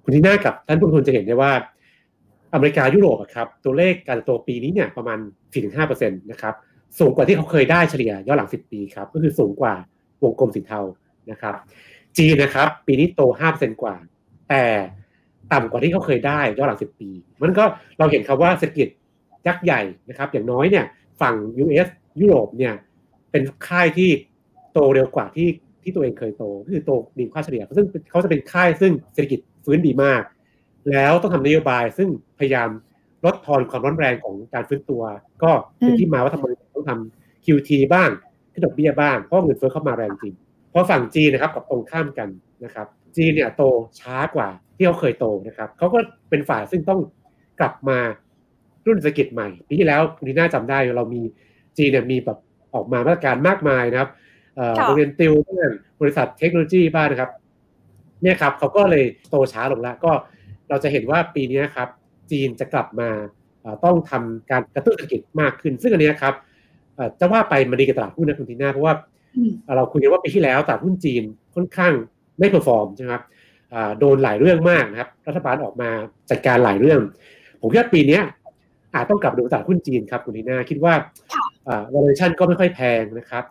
[0.03, 1.51] คุณที่น่ากับท่านผู้ทุนจะเห็นได้ว่า
[2.53, 5.19] อเมริกายุโรปครับตัวเลขการโตปีนี้เนี่ยประมาณ
[5.59, 6.55] 4-5%นะครับ
[6.99, 9.73] สูงกว่าที่เขาเคยได้เฉลี่ยย้อนหลัง 10 ปีครับก็คือสูงกว่า
[10.23, 10.81] วงกลมสีเทา
[11.31, 11.53] นะครับ
[12.17, 13.95] จีนนะครับปีนี้โต 5%กว่า
[14.49, 14.63] แต่
[15.53, 17.09] ต่ำกว่าที่เขาเคยได้ย้อนหลัง 10 ปี
[17.41, 17.63] มันก็
[17.99, 18.87] เราเห็นครับว่าเศรษฐกิจ
[19.47, 20.85] ยักษ์ใหญ่นะครับอย่างน้อยเนี่ย
[21.21, 21.87] ฝั่ง US
[22.19, 22.73] ยุโรปเนี่ย
[23.31, 24.09] เป็นค่ายที่
[24.73, 25.49] โตเร็วกว่าที่
[25.83, 30.21] ที่ตัวเองเคยโตก็คือโตดีกว่าเฉลี่ยซึ่งเขาจะเป็นค่ายซึ่งเศรษฐกิจฟื้นดีมาก
[30.91, 32.69] แล้วต้องทำนโยบายซึ่งพยายาม
[33.25, 35.01] ลดทอนความร้อนแรงของการฟื้นตัว
[35.43, 36.45] ก็เป็นที่มาว่าทำไม
[36.75, 38.09] ต้องทำ QT บ้าง
[38.51, 40.33] ขึ้นดอกเบี้ยบ้างเพราะเงินเฟ้อเข้ามาแรงจริง
[40.69, 42.29] เพราะฝั่งจีนนะครับกับตรงข้ามกัน
[42.65, 43.63] นะครับ จีนเนี่ยโต
[43.99, 46.99] ช้ากว่าที่เขาเคยโตนะครับเขาก็เป็นฝ่ายซึ่งต้อง
[47.59, 47.99] กลับมา
[48.85, 51.21] รุ่นเศรษฐกิจใหม่ปีที่แล้วคุณน่าจำได้เรามี
[51.77, 52.37] จีนเนี่ยมีแบบ
[52.73, 54.09] ออกมามาตรการมากมายนะครับ
[54.85, 55.71] โรงเรียนติวบ้าง
[56.01, 57.31] บริษัทเทคโนโลยีบ้างนะครับ
[58.21, 60.11] เนี่ยครับเขาก็เลยโตช้าลงแล้วก็
[60.69, 61.89] เราจะเห็นว่าปีนี้ครับ
[62.31, 63.09] จีนจะกลับมา
[63.85, 66.33] ต้องทำการกระตุ้นเศรษฐกิจมากขึ้น ซึ่งอันนี้ครับ
[67.19, 68.93] จะว่าไปมันดีกับตลาดหุ้นนะคุณทีน่าเพราะว่า
[69.75, 71.23] เราคุยกันว่าปีที่แล้วตลาดหุ้นจีน
[71.55, 71.93] ค่อนข้าง
[72.39, 73.23] ไม่ perform ใช่ไหมครับ
[73.99, 75.89] โดนหลายเรื่องมากนะครับ รัฐบาลออกมา
[76.29, 76.99] จัดการหลายเรื่อง
[77.61, 78.19] ผมคิดว่าปีนี้
[78.93, 80.93] อาจต้องกลับดูตลาดหุ้นจีนครับคุณทีน่าคิดว่า
[81.93, 83.43] valuation ก็ไม่ค่อยแพงนะครับ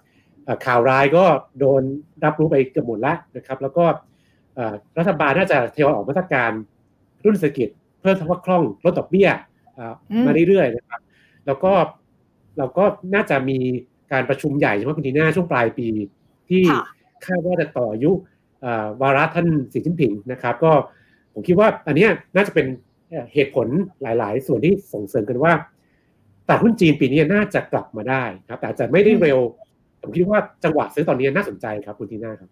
[0.67, 1.25] ข่าวร้ายก็
[1.59, 1.83] โดน
[2.25, 3.85] รับรู้ไปเกือบหมดแล้วนะครับ แล้วก็
[4.99, 6.51] รัฐบาลน่าจะทยอยออกมาตรการ
[7.27, 7.69] รุ่นเศรษฐกิจ
[8.07, 9.29] พิ่มทว่าคล่องลดดอกเบี้ย
[10.27, 11.01] มาเรื่อยๆนะครับ
[11.47, 11.73] แล้วก็
[12.59, 12.85] เราก็
[13.15, 13.59] น่าจะมี
[14.13, 15.87] การประชุมใหญ่เฉพาะคุณทีน่าช่วงปลายปี
[16.49, 16.63] ที่
[17.27, 18.11] คาดว่าจะต่ออายุ
[19.03, 20.73] วาระท่านสีจิ้นผิงนะครับ ก็
[21.33, 22.67] ผมคิดว่าอันนี้น่าจะเป็น
[23.33, 23.67] เหตุผล
[24.03, 25.53] หลาย ๆ ส่วนที่ส่งเสริมกันว่า
[26.49, 29.39] ตลาดหุ้นจีนปีนี้น่าจะกลับมาได้ครับ แต่อาจจะไม่ได้เร็ว
[30.01, 32.51] ผมคิดว่าจังหวะซื้อตอนนี้น่าสนใจครับคุณทีน่าครับ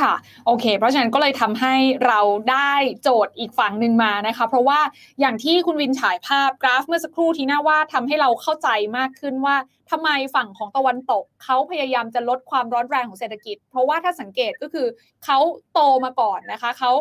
[0.00, 0.14] ค่ะ
[0.46, 1.74] โอเค เพราะฉะนั้นก็เลยทำให้
[2.06, 4.80] เราได้โจทย์อีกฝั่งหนึ่งมานะคะ เพราะว่า
[5.20, 9.56] อย่างที่คุณวินฉายภาพกราฟเมื่อสักครู่ที่น่าว่าทำให้เราเข้าใจมากขึ้นว่า
[9.90, 14.86] ทำไมฝั่งของตะวันตกเขาพยายามจะลดความร้อนแรงของเศรษฐกิจ เพราะว่าถ้าสังเกตก็คือ
[15.24, 15.38] เขา
[15.72, 16.92] โตมาก่อนนะคะเขา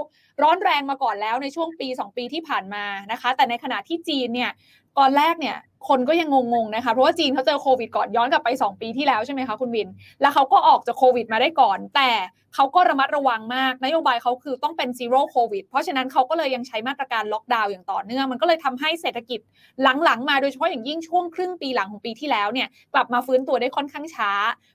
[0.43, 4.51] ร้อนแรงมาก่อนแล้วในช่วงปี 2 ปีที่ผ่านมานะคะ แต่ในขณะที่จีนเนี่ย
[4.97, 9.87] ตอนแรกเนี่ย คนก็ยังงงๆนะคะ เพราะว่าจีนเขาเจอโควิดก่อนย้อนกลับไป 2 ปีที่แล้วใช่ไหมคะคุณวิน
[10.21, 12.11] แล้วเขาก็ออกจากโควิดมาได้ก่อน แต่
[12.55, 19.39] เขาก็ระมัดระวังมากนโยบายเขาคือต้องเป็น zero COVID เพราะฉะนั้นเขาก็เลยยังใช้มาตรการล็อกดาวน์อย่างต่อเนื่องมันก็เลยทำให้เศรษฐกิจ
[20.03, 24.31] หลังๆ มาโดยเฉพาะอย่างยิ่งช่วงครึ่งปีหลังของปีที่แล้วเนี่ยกลับมาฟื้นตัวได้ค่อนข้างช้า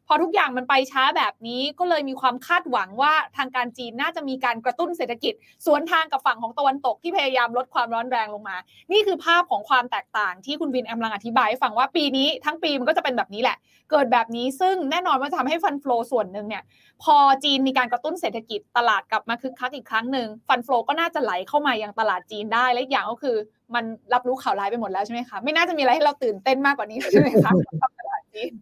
[0.07, 5.35] พอทุกอย่างมันไปช้าแบบนี้ก็เลยมีความคาดหวังว่าทางการจีนน่าจะมีการกระตุ้นเศรษฐกิจ
[5.67, 8.57] สวนทางกับฝั่งของตะวันตกที่พยายามลดความร้อนแรงลงมา
[8.93, 13.57] นี่คือภาพของความแตกต่างที่คุณวินแอมลังอธิบายให้ฟังว่าปีนี้ทั้งปีมันก็จะเป็นแบบนี้แหละ
[13.91, 16.63] เกิดแบบนี้ซึ่งแน่นอนว่าจะทำให้ฟันฟลอส่วนหนึ่งเนี่ย
[17.03, 23.37] พอจีนมีการกระตุ้นเศรษฐกิจตลาดกลับมาคึกคักอีกครั้งหนึ่งฟันฟลอก็น่าจะไหลเข้ามายังตลาดจีนได้และอย่างก็คือ
[23.75, 23.85] มัน
[24.15, 28.53] รับรู้ข่าวร้ายไปหมดแล้วใช่ไหมคะไม่น่าจะมีอะไรให้เราตื่นเต้นมากกว่านี้ใช่ไหมคะกับตลาดจีน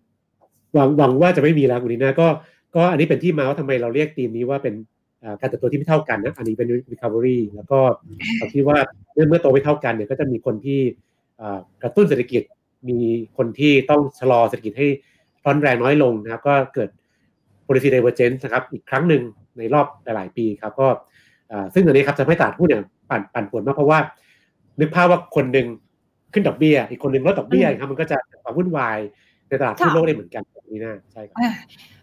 [0.74, 2.26] หวังหวังว่าจะไม่มีแล้วคุณนีน่าก็
[2.76, 4.74] ก็อันนี้เป็นที่มาว่าทำไมเราเรียกทีมนี้ว่าเป็น
[5.40, 7.78] การเติบโตที่ไม่เท่ากันนะอันนี้เป็น recovery แล้วก็
[8.38, 8.78] เราคิดว่า
[9.14, 10.80] เมื่อเมื่อโตไม่เท่ากันเนี่ยก็จะมีคนที่
[11.82, 12.42] กระตุ้นเศรษฐกิจ
[12.88, 12.98] มี
[13.36, 14.86] คนที่ต้องชะลอเศรษฐกิจให้
[15.44, 16.88] ร้อนแรงน้อยลงนะครับ ก็เกิด
[17.66, 19.22] policy divergence นะครับ อีกครั้งหนึ่ง
[19.58, 20.88] ในรอบหลาย ๆ ปีครับ ก็
[21.74, 23.98] ซึ่งอันนี้ครับจะให้ตลาดหุ้นเนี่ยปั่นปั่นป่วนมากเพราะว่า
[24.80, 25.66] นึกภาพว่าคนหนึ่ง
[26.32, 28.98] ขึ้นดอกเบี้ย อีกคนหนึ่งลดดอกเบี้ยครับมันก็จะความวุ่นวาย
[29.48, 31.38] ในตลาดทั่วโลกได้เหมือนกันแบบนี้นะใช่ครับ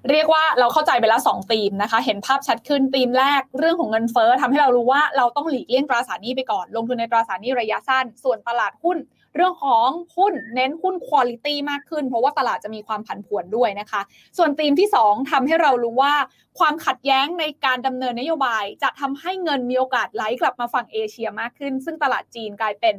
[0.10, 8.98] เรียกว่าเราเข้าใจไปแล้ว2ธีมนะคะ เห็นภาพชัดขึ้นธีมแรกเรื่องของเงินเฟ้อทำให้เรารู้ว่าเราต้องหลีกเลี่ยงตราสารหนี้ไปก่อน ลงทุนในตราสารหนี้ระยะสั้น ส่วนตลาดหุ้น
[9.36, 14.02] เรื่องของหุ้นเน้นหุ้นคุณลิตี้มากขึ้น เพราะว่าตลาดจะมีความผันผวนด้วยนะคะ
[14.38, 16.14] ส่วนธีมที่ 2ทำให้เรารู้ว่า
[16.60, 22.96] ความขัดแย้งในการดำเนินนโยบาย จะทำให้เงินมีโอกาสไหลกลับมาฝั่งเอเชียมากขึ้น ซึ่งตลาดจีนกลายเป็น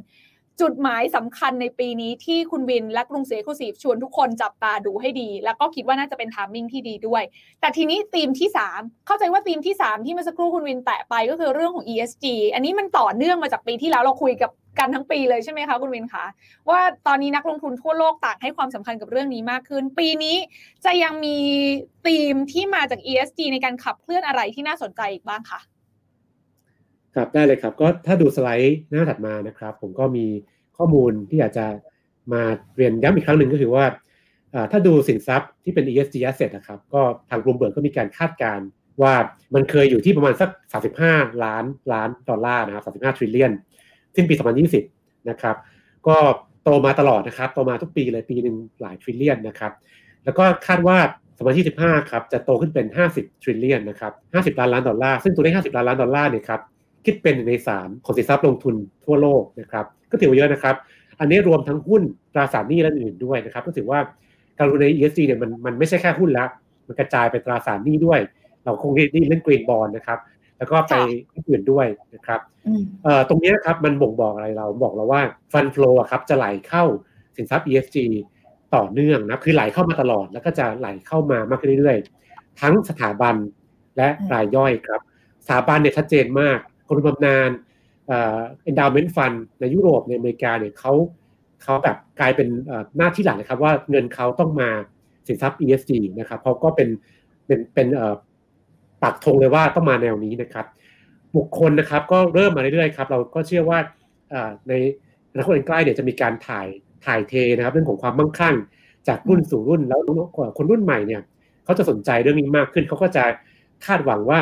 [0.62, 7.22] จุดหมายสำคัญในปีนี้ที่คุณวินและกรุงศรีคูซีชวนทุกคนจับตาดูให้ดี แล้วก็คิดว่าน่าจะเป็นทามมิ่งที่ดีด้วย
[7.60, 16.24] แต่ทีนี้ธีมที่ 3 เข้าใจว่าธีมที่ 3 ที่เมื่อสักครู่คุณวินแตะไปก็คือเรื่องของ ESG อันนี้มันต่อเนื่องมาจากปีที่แล้วเราคุยกับ กันทั้งปีเลยใช่ไหมคะคุณวินคะ
[16.70, 20.36] ว่าตอนนี้นักลงทุนทั่วโลกต่างให้ความสำคัญกับเรื่องนี้มากขึ้น ปีนี้
[20.84, 21.38] จะยังมี
[22.06, 25.60] ธีมที่มาจาก ESG ในการขับเคลื่อนอะไรที่น่าสนใจอีกบ้างคะ
[27.14, 30.26] ครับได้เลยครับก็ถ้าดูสไลด์หน้าถัดมานะครับ ผมก็มี
[30.76, 31.66] ข้อมูลที่อยากจะ
[32.32, 32.42] มา
[32.76, 33.84] เรียนย้ำอีกครั้งหนึ่งก็คือว่า
[34.70, 38.66] ถ้าดูสินทรัพย์ที่เป็น ESG asset นะครับ ก็ทางกลุ่มเบิร์กก็มีการคาดการณ์
[39.02, 39.14] ว่า
[39.54, 40.50] มันเคยอยู่ที่ประมาณสัก
[40.94, 43.52] 35 ล้านล้านดอลลาร์นะครับ35 trillion
[44.16, 44.34] สิ้นปี
[44.80, 45.56] 2020 นะครับ
[46.06, 46.16] ก็
[46.62, 49.72] โตมาตลอดนะครับ โตมาทุกปีเลยปีหนึ่งหลาย trillion นะครับ
[50.24, 50.98] แล้วก็คาดว่า
[51.54, 54.12] 2025 ครับ จะโตขึ้นเป็น 50 trillion นะครับ
[54.54, 56.60] 50 ล้านล้านดอลลาร์ ซึ่งตัวเลข 50 ล้านล้านดอลลาร์เนี่ยครับ
[57.04, 58.74] คิดเป็นในสามของสินทรัพย์ลงทุน
[59.04, 60.74] ทั่วโลกนะครับ ก็ถือว่าเยอะนะครับ
[61.20, 62.02] อันนี้รวมทั้งหุ้น
[62.34, 63.98] ตราสารหนี้และอื่นด้วยนะครับ ก็ถือว่า
[64.58, 66.48] การลงทุนใน ESG เนี่ยมันมันไม่ใช่แค่หุ้นล้ว
[66.86, 68.20] มันกระจายไปตราสารหนี้ด้วย
[68.64, 70.18] เราคงได้เล่นกรีนบอลนะครับ
[70.58, 70.94] แล้วก็ไป
[71.48, 72.40] อื่นด้วยนะครับ
[73.04, 76.84] เอ่อตรงนี้ครับมันบ่งบอกอะไรเราบอกเราว่าฟันฟลูครับจะไหลเข้า
[77.36, 77.96] สินทรัพย์ ESG
[78.74, 83.34] ต่อเนื่องนะคือไหลเข้ามาตลอด แล้วก็จะไหลเข้ามามากขึ้นเรื่อยๆ ทั้งสถาบัน
[83.96, 85.00] และรายย่อยครับ
[85.44, 87.50] สถาบันเนี่ยชัดเจนมากคนบำนาญ
[88.06, 88.40] เอ่อ
[88.70, 90.92] endowment fund ในยุโรปในอเมริกาเนี่ยเขา
[91.62, 92.48] เขาแบบกลายเป็น
[92.96, 94.70] หน้าที่หลักนะครับว่าเงินเขาต้องมา
[95.26, 96.88] สินทรัพย์ ESG นะครับเขาก็เป็น
[97.46, 97.86] เป็นเป็น
[99.04, 100.66] ปักธงเลยว่าต้องมาแนวนี้นะครับ
[101.36, 103.78] บุคคลนะครับก็เริ่มมาเรื่อยๆครับเราก็เชื่อว่า
[104.68, 104.72] ใน
[105.32, 106.66] อนาคตอันใกล้เนี่ยจะมีการถ่าย
[107.06, 108.54] ถ่ายเทนะครับ เรื่องของความมั่งคั่ง
[109.08, 110.00] จากรุ่นสู่รุ่นแล้ว
[110.56, 111.20] คนรุ่นใหม่เนี่ย
[111.64, 113.24] เขาจะสนใจเรื่องนี้มากขึ้นเขาก็จะ
[113.86, 114.38] คาดหวังว่า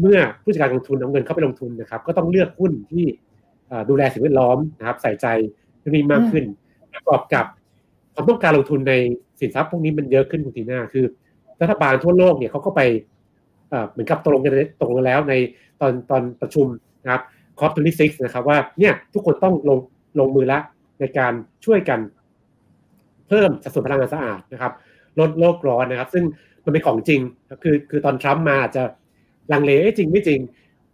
[0.00, 3.04] เมื่อผู้จัดการลงทุนเอาเงินเข้าไปลงทุนนะครับ ก็ต้องเลือกหุ้นที่
[3.88, 5.26] ดูแลสิ่งแวดล้อมนะครับ ใส่ใจ
[5.78, 6.44] เรื่องนี้มากขึ้น
[6.94, 7.44] ประกอบกับ
[8.14, 8.94] ความต้องการลงทุนใน
[9.40, 11.04] สินทรัพย์พวกนี้มันเยอะขึ้นคุณทีน่าคือ
[11.60, 12.80] รัฐบาลทั่วโลกเนี่ยเขาก็ไป
[13.90, 15.34] เหมือนกับตกลงกันตกลงแล้วใน
[15.80, 16.66] ตอนตอนประชุม
[17.04, 17.22] นะครับ
[17.58, 19.78] คอปทซิกนะครับว่าเนี่ยทุกคนต้องลง
[20.18, 20.58] ลงมือละ
[21.00, 21.32] ในการ
[21.64, 22.00] ช่วยกัน
[23.28, 24.72] เพิ่มสัดส่วนพลังงานสะอาดนะครับ
[25.20, 26.24] ลดโลกร้อนนะครับ ซึ่ง
[26.64, 27.20] มันเป็นของจริง
[27.62, 28.82] คือคือตอนทรัมป์มาอาจจะ
[29.52, 30.40] ลังเลจริงไม่จริง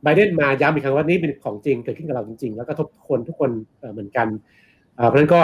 [0.02, 3.50] ไบเดนมาย้ำอีกครั้งว่านี่เป็นของจริงเกิดขึ้นกับเราจริงๆ แล้วก็ทุกคนทุกคน
[3.92, 4.28] เหมือนกัน
[5.08, 5.40] เพราะฉะนั้นก็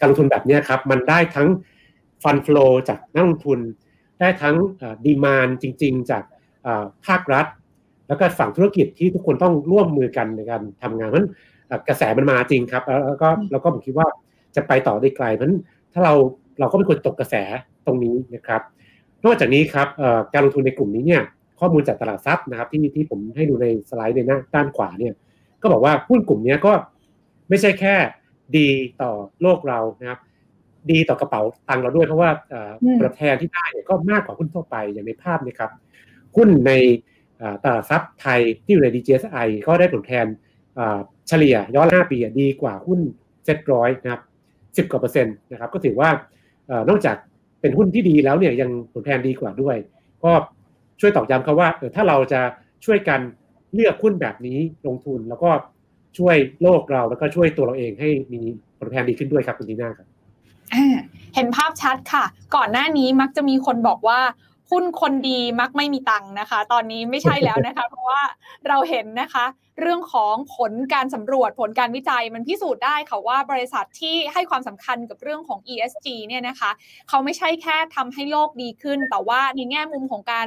[0.00, 1.48] การลงทุนแบบนี้ครับ มันได้ทั้ง
[2.22, 3.58] ฟันฟลูจากนักลงทุน
[4.20, 4.56] ได้ทั้ง
[5.04, 6.22] ดีมานจริง ๆ จาก
[7.06, 7.46] ภาครัฐ
[8.08, 11.28] แล้วก็ฝั่งธุรกิจที่ทุกคนต้องร่วมมือกันในการทำงานเพราะ
[11.88, 14.08] กระแสมันมาจริงครับ แล้วก็แล้วก็ผมคิดว่า
[14.56, 15.48] จะไปต่อได้ไกลเพราะ
[15.92, 16.14] ถ้าเรา
[16.60, 17.34] เราก็เป็นคนตกกระแส
[17.86, 18.60] ตรงนี้นะครับ
[19.24, 19.88] นอกจากนี้ครับ
[20.32, 21.22] การลงทุนในกลุ่มนี้เนี่ย
[21.60, 25.14] ข้อมูลจากตลาดทรัพย์นะครับที่ที่ผมให้ดูในสไลด์ในหน้าด้านขวาเนี่ย
[25.62, 26.72] ก็บอกว่าหุ้นกลุ่มนี้ก็
[27.48, 27.94] ไม่ใช่แค่
[28.56, 28.68] ดี
[29.02, 30.20] ต่อโลกเรานะครับ
[30.90, 32.30] ดีต่อกระเป๋าตังค์เราด้วยเพราะว่า
[32.98, 35.70] ผลแทนที่ได้เนี่ยก็มากกว่าหุ้นทั่วไปอย่างในภาพนี่ครับ
[36.36, 36.72] หุ้นใน
[37.62, 40.26] ตลาดทรัพย์ไทยที่อยู่ใน DJSI ก็ได้ผลแทน
[41.28, 43.00] เฉลี่ยย้อน 5 ปีดีกว่าหุ้น
[43.44, 44.22] เซ็ตร้อยนะครับ
[44.86, 46.08] 10 กว่าเปอร์เซ็นต์นะครับ ก็ถือว่า
[46.88, 47.16] นอกจาก
[47.60, 49.76] เป็นหุ้นที่ดีแล้วเนี่ยยังผลแทนดีกว่าด้วย
[50.24, 50.32] ก็
[51.00, 52.40] ช่วยตอกย้ำเขาว่าถ้าเราจะ
[52.84, 53.20] ช่วยกัน
[53.74, 55.50] เลือกหุ้นแบบนี้ลงทุนแล้วก็
[56.18, 58.40] ช่วยโลกเราแล้วก็ช่วยตัวเราเองให้มี
[58.78, 60.06] ผลแทนดีขึ้นด้วยครับคุณดีน่าครับ
[61.34, 62.24] เห็นภาพชัดค่ะ
[62.56, 64.20] ก่อนหน้านี้มักจะมีคนบอกว่า
[64.70, 68.22] หุ้นคนดีมักไม่มีตังค์นะคะ ตอนนี้ไม่ใช่แล้วนะคะ เพราะว่า
[68.68, 69.44] เราเห็นนะคะ
[69.80, 76.70] เรื่องของผลการสำรวจผลการวิจัยมันพิสูจน์ได้ค่ะว่าบริษัทที่ให้ความสำคัญกับเรื่องของ ESG เนี่ยนะคะ
[77.08, 80.46] เขาไม่ใช่แค่ทำให้โลกดีขึ้น แต่ว่าในแง่มุมของการ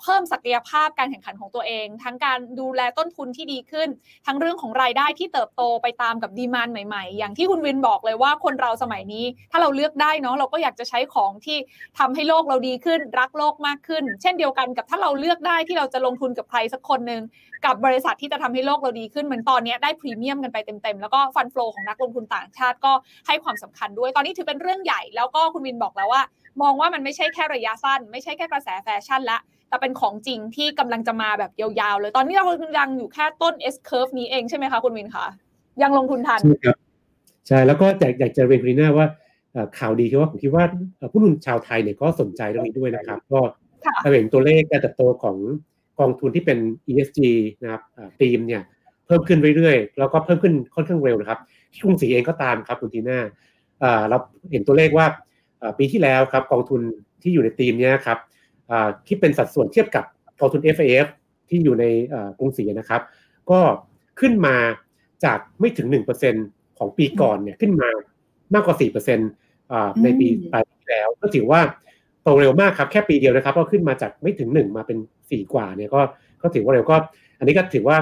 [0.00, 3.88] เพิ่มศักยภาพการแข่งขันของตัวเอง ทั้งการดูแลต้นทุนที่ดีขึ้น
[4.26, 11.58] ทั้งเรื่องของรายได้ที่เติบโตไปตามกับดีมานใหม่ๆ อย่างที่คุณวินบอกเลยว่าคนเราสมัยนี้ ถ้าเราเลือกได้เนาะเราก็อยากจะใช้ของที่
[11.98, 17.22] ทำให้โลกเราดีขึ้น รักโลกมากขึ้น เช่นเดียวกันกับถ้าเราเลือกได้ที่เราจะลงทุนกับใครสักคนหนึ่ง
[17.64, 22.92] กับบริษัทที่จะทำให้โลกเราดีขึ้นเหมือนตอนนี้ได้พรีเมียมกันไปเต็มๆแล้วก็ฟันฟลอของนักลงทุนต่างชาติก็
[23.26, 26.22] ให้ความสำคัญด้วย ตอนนี้ถือเป็นเรื่องใหญ่แล้วก็คุณวินบอกแล้วว่า
[26.62, 32.46] มองว่ามันไม่ใช่แค่ระยะสั้น ไม่ใช่แค่กระแสแฟชั่นละแต่เป็นของจริงที่กำลังจะมาแบบยาวๆเลย ตอนนี้เรา
[32.78, 35.26] ยังอยู่แค่ต้น S curve นี้เองใช่ไหมคะคุณวินคะ
[35.82, 36.76] ยังลงทุนทันใช่ครับ
[37.48, 39.06] ใช่แล้วก็อยากอยากจะเรียนคุณลีน่าว่า
[39.78, 40.64] ข่าวดีคือว่าผมคิดว่า
[41.12, 43.40] ผู้ลงทุนชาวไทยเนี่ยก็สนใจเรื่องนี้ด้วยนะครับ ก็
[44.02, 45.36] เราเห็นตัวเลขการเติบโตของ
[46.00, 46.58] กองทุนที่เป็น
[46.90, 47.20] ESG
[47.62, 47.82] นะครับ
[48.20, 48.62] ทีมเนี่ย
[49.06, 51.40] เพิ่มขึ้นเรื่อยๆ แล้วก็เพิ่มขึ้นค่อนข้างเร็วนะครับ
[51.72, 53.20] ที่กรุงศรีเองก็ตามครับคุณทีน่า
[54.08, 54.18] เรา
[54.52, 55.06] เห็นตัวเลขว่า
[55.78, 56.80] ปีที่แล้วครับกองทุน
[57.22, 58.18] ที่อยู่ในทีมนี้ครับ
[59.08, 60.04] คิดเป็นสัดส่วนเทียบกับ
[60.40, 61.06] กองทุน FAF
[61.48, 61.84] ที่อยู่ใน
[62.38, 63.02] กรุงศรีนะครับ
[63.50, 63.60] ก็
[64.20, 64.56] ขึ้นมา
[65.24, 65.86] จากไม่ถึง
[66.32, 67.88] 1%ของปีก่อนเนี่ยขึ้นมา
[68.54, 68.76] มากกว่า
[69.40, 71.60] 4%ในปีปลายปีแล้ว ก็ถือว่า
[72.24, 74.98] โตเร็วมากครับแค่ปีเดียวนะครับก็ขึ้นมาจากไม่ถึงหนึ่งมาเป็น
[75.30, 76.00] สี่กว่าเนี่ยก็
[76.42, 76.96] ก็ถือว่าเร็วก็
[77.38, 77.96] อันนี้ก็ถือว่า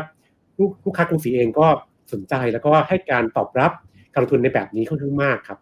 [0.84, 1.66] ลูกค้ากรุงศรีเองก็
[2.12, 3.72] สนใจแล้วก็ให้การตอบรับ
[4.12, 5.58] การลงทุนในแบบนี้ค่อนข้างมากครับ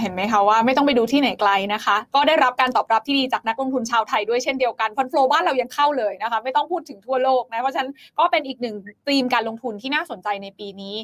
[0.00, 8.76] เห็นไหมคะว่าไม่ต้องไปดูที่ไหนไกลนะคะ ก็ได้รับการตอบรับที่ดีจากนักลงทุนชาวไทยด้วยเช่นเดียวกันฟันโฟบ้านเรายังเข้าเลยนะคะ ไม่ต้องพูดถึงทั่วโลกนะเพราะฉะนั้นก็เป็นอีกหนึ่ง
[9.08, 10.96] ธีมการลงทุนที่น่าสนใจในปีนี้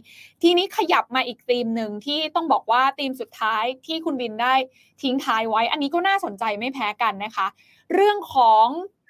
[0.42, 4.54] ทีนี้ขยับมาอีกธีมหนึ่งที่ต้องบอกว่าธีมสุดท้ายที่คุณบินได้
[5.02, 7.46] ทิ้งท้ายไว้ อันนี้ก็น่าสนใจไม่แพ้กันนะคะ
[7.94, 8.66] เรื่องของ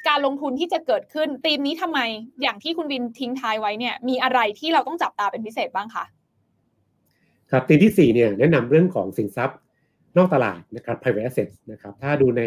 [0.08, 2.00] การลงทุนที่จะเกิดขึ้นธีมนี้ทำไม
[2.42, 6.04] อย่างที่คุณวินทิ้งท้ายไว้เนี่ยมีอะไรที่เราต้องจับตาเป็นพิเศษบ้างคะ
[7.50, 9.58] ครับธีมที่ 4 เนี่ยแนะนำเรื่องของสินทรัพย์
[10.16, 12.42] นอกตลาดนะครับ private assets นะครับ ถ้าดูใน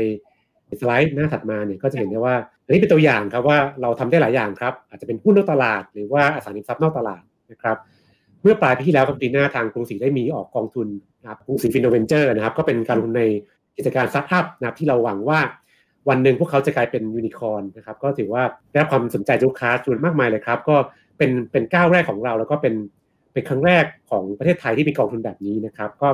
[0.80, 2.36] สไลด์หน้าถัดมาเนี่ยก็จะเห็นได้ว่า
[2.66, 7.78] อันนี้เป็นตัวอย่างครับว่าเราทำได้หลายอย่างครับ อาจจะเป็นหุ้นนอกตลาด หรือว่าอสังหาริมทรัพย์นอกตลาดนะครับ
[8.42, 10.88] เมื่อปลายปีที่แล้วกับปีหน้าทางกรุงศรีได้มีออกกองทุน
[11.22, 13.24] นะครับกรุงศรี Finnoventure นะครับ ก็เป็นการลงทุนใน
[13.78, 15.40] กิจการสตาร์ทอัพนะครับที่เราหวังว่า
[16.10, 20.76] วันหนึ่งพวกเขาจะกลายเป็นยูนิคอร์นนะครับ ก็ถือว่าได้รับความสนใจจากลูกค้าจำนวนมากมายเลยครับ ก็
[21.18, 22.74] เป็นเป็นก้าวแรกของเราแล้วก็เป็น
[23.34, 26.10] เป็นครั้งแรกของประเทศไทยที่มีกองทุนแบบนี้นะครับ ก็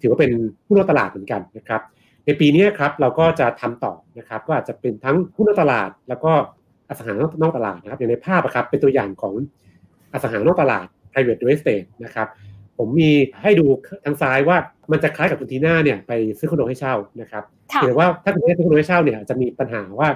[0.00, 0.30] ถือว่าเป็น
[0.66, 1.80] ผู้นอกตลาดเหมือนกันนะครับ
[2.26, 6.32] ในปีนี้ครับเราก็จะทำต่อนะครับ ก็อาจจะเป็นทั้งผู้นอกตลาด แล้วก็
[6.88, 7.12] อสังหา
[7.42, 9.34] นอกตลาดนะครับ อย่างในภาพครับเป็นตัวอย่างของ
[10.12, 12.28] อสังหานอกตลาด private real estate นะครับ
[12.78, 13.10] ผมมี
[13.42, 13.66] ให้ดู
[14.04, 14.56] ทางซ้ายว่า
[14.92, 17.44] มันจะคล้ายกับคุณทีน่าเนี่ยไปซื้อคอนโดให้เช่านะครับ
[17.82, 20.08] แต่ว่าถ้าคุณทีน่าซื้อคอนโดให้เช่าเนี่ยจะมีปัญหาว่า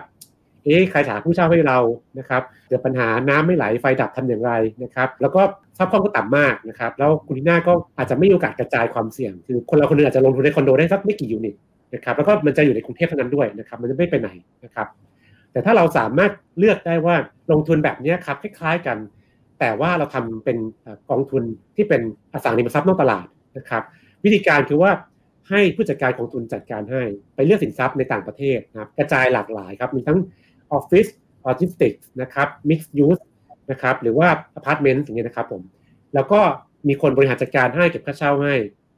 [0.68, 1.78] เอ๊ะใครหาผู้เช่าให้เรา
[2.18, 4.52] นะครับเกิดปัญหาน้ำไม่ไหลไฟดับทำอย่างไร
[4.85, 5.42] นะครับแล้วก็
[5.78, 11.54] ทรัพย์คล่องก็ต่ำมากนะครับแล้วคุณทีน่าก็อาจจะไม่มีโอกาสกระจายความเสี่ยง คือคนเราคนนึงอาจจะลงทุนในคอนโดได้สักไม่กี่ยูนิต
[11.94, 14.31] นะครับแล้วก็มันจะอยู่ในกรุงเทพเท่านั้นด้วยนะครับมันจะไม่ไปไหน
[14.64, 14.87] นะครับ
[15.52, 17.16] แต่ถ้าเราสามารถเลือกได้ว่า
[17.52, 18.98] ลงทุนแบบนี้ครับคล้ายๆกัน
[19.61, 20.59] แต่ว่าเราทำเป็น
[21.11, 21.42] กองทุน
[21.76, 22.00] ที่เป็น
[22.33, 23.26] อสังหาริมทรัพย์นอกตลาด
[23.57, 23.83] นะครับ
[24.24, 24.90] วิธีการคือว่า
[25.50, 27.02] ให้ผู้จัดการกองทุนจัดการให้
[27.35, 30.18] ไปเลือกสินทรัพย์ในต่างประเทศนะครับกระจายหลากหลายครับมีทั้ง
[30.72, 31.07] ออฟฟิศ
[31.44, 33.18] ออทิสติกนะครับ mixed-use
[33.70, 35.62] นะครับหรือว่าอพาร์ตเมนต์อย่างเงี้ยนะครับผม
[36.14, 36.40] แล้วก็
[36.88, 38.54] มีคนบริหารจัดการให้เก็บค่าเช่าให้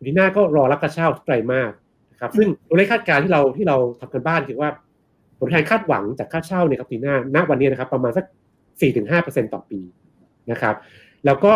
[0.06, 1.72] ทีน่าก็รอรับค่าเช่าทุกไตรมาส
[2.12, 4.70] นะครับซึ่งตัวเลขคาดการณ์ที่เราที่เราทำการบ้านคือว่า
[5.38, 8.24] ผลตอบแทนคาดหวังจากค่าเช่าเนี่ยครับทีน่าณวันนี้นะครับประมาณสัก
[8.88, 9.80] 4-5%ต่อปี
[10.50, 10.74] นะครับ
[11.26, 11.52] แล้วก็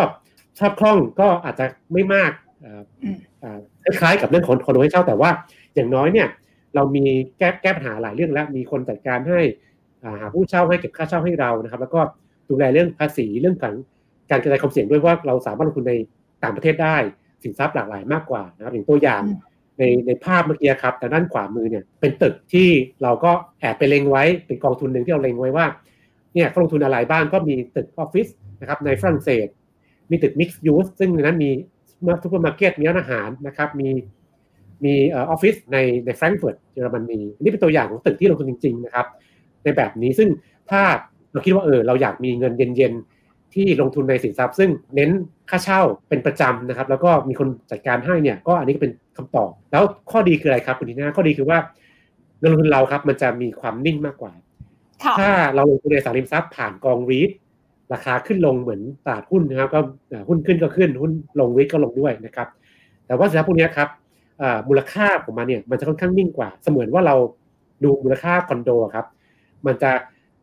[0.59, 2.31] ชอบคล่องก็อาจจะไม่มาก
[3.85, 5.31] คล้ายๆกับเรื่องของคอนโดให้เช่าแต่ว่า
[5.75, 6.29] อย่างน้อยเนี่ย
[6.75, 7.05] เรามี
[7.39, 9.41] แก้แก้ปัญหาหลายเรื่องแล้วมีคนจัดการให้
[10.21, 12.01] หาผู้เช่าให้เก็บค่าเช่าให้เรานะครับ แล้วก็
[12.51, 13.75] ดูแลเรื่องภาษีเรื่องการ
[14.31, 15.95] การกระจายความเสี่ยงด้วยว่าเราสามารถลงทุนใน
[16.43, 16.97] ต่างประเทศได้
[17.43, 19.23] สินทรัพย์หลากหลายมากกว่านะครับอย่างตัวอย่าง
[19.79, 22.69] ในในภาพเมื่อกี้ครับแต่ด้านขวามือเนี่ยเป็นตึกที่
[23.03, 25.67] เราก็แอบไปเล็งไว้เป็นกองทุนหนึ่งที่เราเล็งไว้ว่า
[26.35, 28.29] เนี่ยเขาลงทุนอะไรบ้างก็มีตึกออฟฟิศ
[28.61, 29.47] นะครับในฝรั่งเศส
[30.11, 31.51] มีตึก mixed-use ซึ่งในนั้นมี
[32.23, 33.89] ซุปเปอร์มาร์เก็ตมีร้านอาหารนะครับมี
[34.85, 39.07] มีออฟฟิศในในแฟรงก์เฟิร์ตเยอรมนีนี่เป็นตัวอย่างของตึกที่ลงทุนจริงๆนะครับ
[39.65, 40.29] ในแบบนี้ ซึ่ง
[40.71, 40.83] ถ้า
[41.33, 45.11] เราคิดว่าเออเราอยากมีเงินเย็นๆ ที่ลงทุนในสินทรัพย์ ซึ่งเน้น
[45.51, 51.59] ค่าเช่าเป็นประจำนะครับ แล้วก็มีคนจัดการให้เนี่ยก็อันนี้ก็เป็นคำตอบ แล้วข้อดีคืออะไรครับคุณทีน่าข้อดีคือว่า
[52.41, 54.33] เงินลงทุนเราครับมันจะมีความนิ่งมากกว่า
[55.19, 57.31] ถ้าเราลงทุนในสาริมทรัพย์ผ่านกองรีด
[57.93, 59.81] ราคาขึ้นลงเหมือนตลาดหุ้นนะครับก็
[60.29, 62.49] หุ้นขึ้นก็ขึ้นหุ้นลงรีดก็ลงด้วยนะครับ
[63.07, 63.89] แต่ว่าสินทรัพย์พวกนี้ครับ
[64.69, 67.17] มูลค่าของมันเนี่ยมันจะค่อนข้างนิ่งกว่า เสมือนว่าเรา
[67.85, 69.07] ดูมูลค่าคอนโดครับ
[69.67, 69.93] มันจะ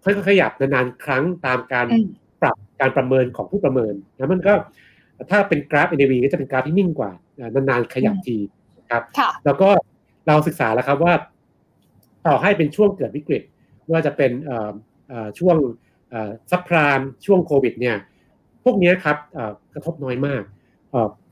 [0.03, 1.87] ค่อยๆขยับนานๆครั้งตามการ
[2.41, 4.53] ปรับการประเมินของผู้ประเมินแล้วมันก็
[5.29, 7.11] ถ้าเป็นกราฟ NAV ก็จะเป็นกราฟที่นิ่งกว่า
[7.53, 8.37] นานๆขยับที
[8.91, 9.03] ครับ
[9.45, 9.69] แล้วก็
[10.27, 11.13] เราศึกษาแล้วครับว่า
[12.27, 13.41] ต่อให้เป็นช่วงเกิดวิกฤต
[13.91, 14.31] ว่าจะเป็น
[15.39, 15.57] ช่วง
[16.51, 17.97] ซับพรามช่วงโควิด เนี่ย
[18.63, 19.17] พวกนี้ครับ
[19.73, 20.43] กระทบน้อยมาก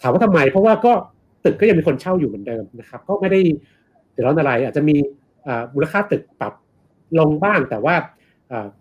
[0.01, 0.93] ถามว่าทำไม เพราะว่าก็
[1.45, 3.39] ตึกก็ยังมีคนเช่าอยู่เหมือนเดิมนะครับ ก็ไม่ได้
[4.11, 4.95] เดือดร้อนอะไร อาจจะมี
[5.73, 6.53] มูลค่าตึกปรับ
[7.19, 7.95] ลงบ้างแต่ว่า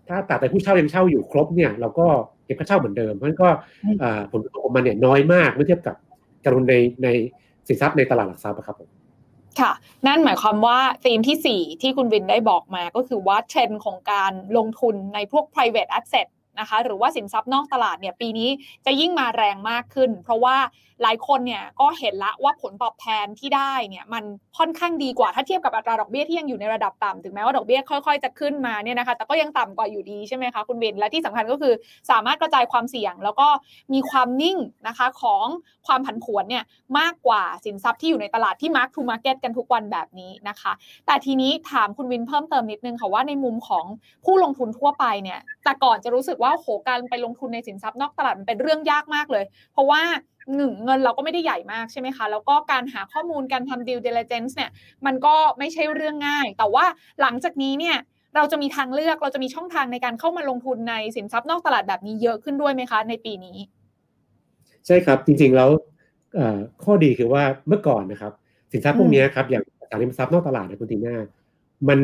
[0.07, 2.07] ถ้าตัดแต่ผู้เช่ายังเช่าอยู่ครบเนี่ยเราก็
[2.45, 3.49] เก็บค่าเช่าเหมือนเดิมเพราะฉะนั้นก็
[4.31, 5.95] ผลกระทบของมันเนี่ยน้อยมากเมื่อเทียบกับ
[6.43, 7.07] การลงในใน
[7.67, 8.89] สินทรัพย์ในตลาดหลักทรัพย์ครับผม
[9.59, 9.71] ค่ะ
[10.07, 16.27] นั่นหมายความว่าธีมที่ 4 ที่คุณวินได้บอกมาก็คือว่าเทรนด์ของการลงทุนในพวก private asset
[16.59, 18.49] นะคะ หรือว่าสินทรัพย์นอกตลาดเนี่ยปีนี้
[18.85, 20.57] จะยิ่งมาแรงมากขึ้น เพราะว่า
[21.03, 24.23] หลายคนเนี่ยก็เห็นละว่าผลตอบแทนที่ได้เนี่ยมัน
[24.57, 31.73] ค่อนข้างดีกว่าถ้าเทียบกับอัตราดอกเบี้ยที่ยังอยู่ในระดับต่ำถึงแม้ว่าดอกเบี้ยค่อยๆ จะขึ้นมาเนี่ยนะคะ แต่ก็ยังต่ำกว่าอยู่ดีใช่ไหมคะคุณเบนและที่สำคัญก็คือ
[32.11, 33.47] สามารถกระจายความเสี่ยง แล้วก็
[33.93, 35.45] มีความนิ่งนะคะของ
[35.87, 36.63] ความผันผวนเนี่ย
[36.99, 40.71] มากกว่าสินทรัพย์ที่อยู่ในตลาดที่ mark to market กันทุกวันแบบนี้นะคะ
[41.05, 43.85] แต่ทีนี้ถามคุณวินเพิ่มเติมนิดนึงค่ะว่าในมุมของ
[44.25, 50.01] ผู้ลงทุนทั่วไปเนี่ยแต่ก่อนจะรู้สึกว่าโหการไปลงทุนในสินทรัพย์นอกตลาดมันเป็นเรื่องยากมากเลย เพราะว่า
[50.55, 54.71] หนึ่งเงินเราก็ไม่ได้ใหญ่มากใช่ไหมคะ แล้วก็การหาข้อมูลการทำ due diligence เนี่ย
[55.05, 56.85] มันก็ไม่ใช่เรื่องง่าย แต่ว่า
[57.21, 57.97] หลังจากนี้เนี่ย
[58.35, 63.57] เราจะมีทางเลือกเราจะมีช่องทางในการเข้ามาลงทุนในสินทรัพย์นอกตลาดแบบนี้เยอะขึ้นด้วยไหมคะ ในปีนี้
[64.85, 65.69] ใช่ครับจริงๆแล้ว
[66.83, 68.33] ข้อดีคือว่าเมื่อก่อนนะครับ
[68.71, 71.15] สินทรัพย์พวกนี้ครับอย่างสถานีทรัพย์นอกตลาดนะคุณตีน่า
[71.89, 71.99] มัน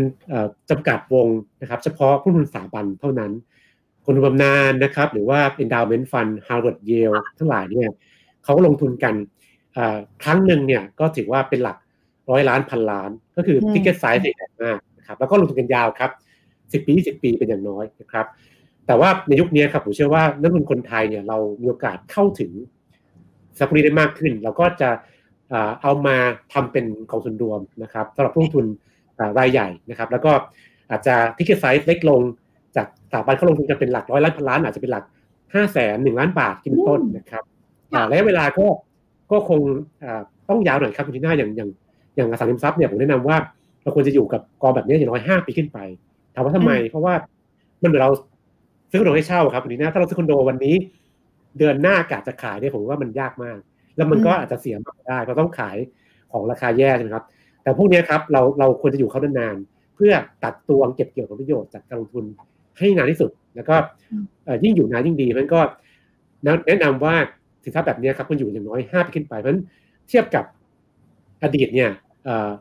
[0.70, 1.28] จำกัดวง
[1.62, 3.32] นะครับ เฉพาะผู้ลงทุนสถาบันเท่านั้น
[4.06, 7.90] คนบำนาญนะครับ หรือว่า endowment fund Harvard Yale ทั้งหลายเนี่ย
[8.44, 9.16] เขาลงทุนกัน
[10.24, 11.78] ครั้งหนึ่งเนี่ยก็ถือว่าเป็นหลัก
[12.30, 16.12] ร้อยล้านพันล้าน ก็คือ ticket size ใหญ่มากนะครับแล้วก็ลงทุนกันยาวครับ
[16.74, 18.26] สิบปีสิบปีเป็นอย่างน้อยนะครับ
[18.88, 22.52] แต่ว่าในยุคนี้ครับผมเชื่อว่านักลงทุนคนไทยเนี่ยเรามีโอกาสเข้าถึง
[23.60, 24.90] สักรีได้มากขึ้น เราก็จะ
[25.82, 26.18] เอามา
[26.54, 28.66] ทำเป็นกองทุนรวมนะครับสำหรับลงทุน
[29.40, 30.32] รายใหญ่นะครับ แล้วก็
[30.90, 32.22] อาจจะ ticket size เล็กลง
[32.78, 35.04] จากสถาบันเขาลงทุนกันเป็นหลักร้อยล้านพันล้านอาจจะเป็นหลัก
[35.54, 37.44] ห้าแสนหนึ่งล้านบาทกินต้นนะครับ
[38.10, 38.66] ระยะเวลาก็
[39.32, 39.60] ก็คง
[40.50, 41.70] ต้องยาวหน่อยครับคุณทีน่าอย่างอย่าง
[42.16, 43.38] อย่างอสังหาริมทรัพย์เนี่ยผมแนะนำว่า
[43.84, 45.78] เราควรจะอยู่กับกองแบบนี้อย่างน้อยห้าปีขึ้นไป
[46.34, 47.14] ถามว่าทำไม เพราะว่า
[47.82, 48.12] มันเหมือนเรา
[48.90, 50.76] ซื้อคอนโดให้เช่าครับคุณทีน่าถ้าเราซื้อคอนโดวันนี้
[51.58, 53.58] เดือนหน้ากาจะขายเนี่ยผมว่ามันยากมาก
[53.98, 55.78] แล้วมันก็อาจจะเสียมากได้เพราะต้องขาย
[56.32, 57.26] ของราคาแย่ใช่ไหมครับ
[57.64, 62.26] แต่พวกนี้ครับเราเราควรจะอยู่เขานานๆเพื่อตัดตวงเก็บเกี่ยวผลประโยชน์จากการลงทุน
[62.78, 63.76] ให้นานที่สุด แล้วก็
[64.64, 65.62] ยิ่งอยู่นานยิ่งดีมันก็
[66.68, 67.16] แนะนำว่า
[67.64, 69.64] สินทรัพย์แบบนี้ครับมันอยู่อย่างน้อยห้าปีขึ้นไปเพราะฉะนั้น
[70.10, 70.46] เทียบกับ
[71.44, 71.90] อดีตเนี่ย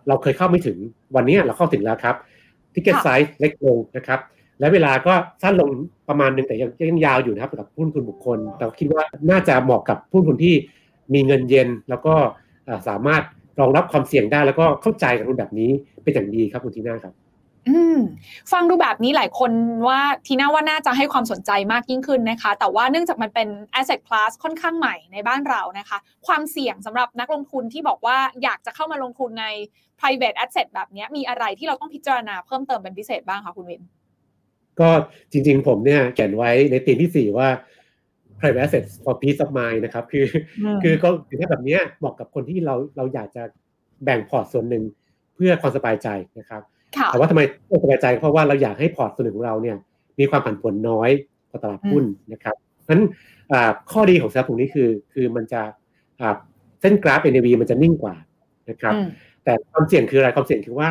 [0.09, 0.77] เราเคยเข้าไม่ถึง
[1.17, 2.17] วันนี้เราเข้าถึงแล้วครับ
[2.73, 4.21] ticket size เล็กลงนะครับ
[4.61, 5.71] และเวลาก็สั้นลง
[6.09, 10.55] ประมาณนึงแต่ยังยังยาวอยู่นะครับสำหรับผู้ลงทุนบุคคล แต่คิดว่าน่าจะเหมาะกับผู้ลงทุนที่
[11.15, 12.15] มีเงินเย็น แล้วก็
[12.89, 13.23] สามารถ
[13.61, 15.71] รองรับความเสี่ยงได้แล้วก็เข้าใจกองทุนแบบนี้
[16.05, 17.24] เป็นอย่างดีครับคุณทีน่าครับอืม
[18.53, 19.51] ฟังดูแบบนี้หลายคน
[19.89, 23.49] ว่าทีน่าว่าน่าจะให้ความสนใจมากยิ่งขึ้นนะคะ แต่ว่าเนื่องจากมันเป็น
[23.79, 29.47] asset class ค่อนข้างใหม่ในบ้านเรานะคะ ความเสี่ยงสำหรับนักลงทุนที่บอกว่าอยากจะเข้ามาลงทุนใน
[30.01, 33.83] private asset แบบนี้มีอะไรที่เราต้องพิจารณาเพิ่มเติมเป็นพิเศษบ้างคะคุณวิน
[34.81, 34.89] ก็
[35.33, 37.49] จริงๆผมเนี่ยเขียนไว้ในตีมที่ 4 ว่า
[38.39, 40.27] private assets for peace of mind นะครับคือ
[40.83, 43.43] คือก็คือถ้าแบบนี้เหมาะกับคนที่เราเราอยากจะ
[44.05, 44.85] แบ่งพอร์ตส่วนหนึ่ง
[45.35, 46.63] เพื่อความสบายใจนะครับ
[47.13, 49.77] แต่ว่าทำไมต้องสบายใจเพราะว่าเราอยากให้พอร์ตส่วนหนึ่งของเราเนี่ย
[50.19, 51.11] มีความผันผวนน้อย
[51.51, 53.05] กว่าตลาดหุ้นนะครับเพราะฉะนั้น
[53.91, 55.63] ข้อดีของสินทรัพย์ตรงนี้คือ คือมันจะ
[56.81, 58.15] เส้นกราฟ NAV มันจะนิ่งกว่า
[58.71, 58.95] นะครับ
[59.45, 60.89] แต่ความเสี่ยงคืออะไรความเสี่ยงคือว่า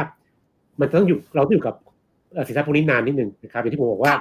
[0.80, 1.76] มันต้องอยู่เราต้องอยู่กับ
[2.48, 4.14] สินทรัพย์พวกนี้นานนิดนึงนะครับอย่างที่ผมบอกว่า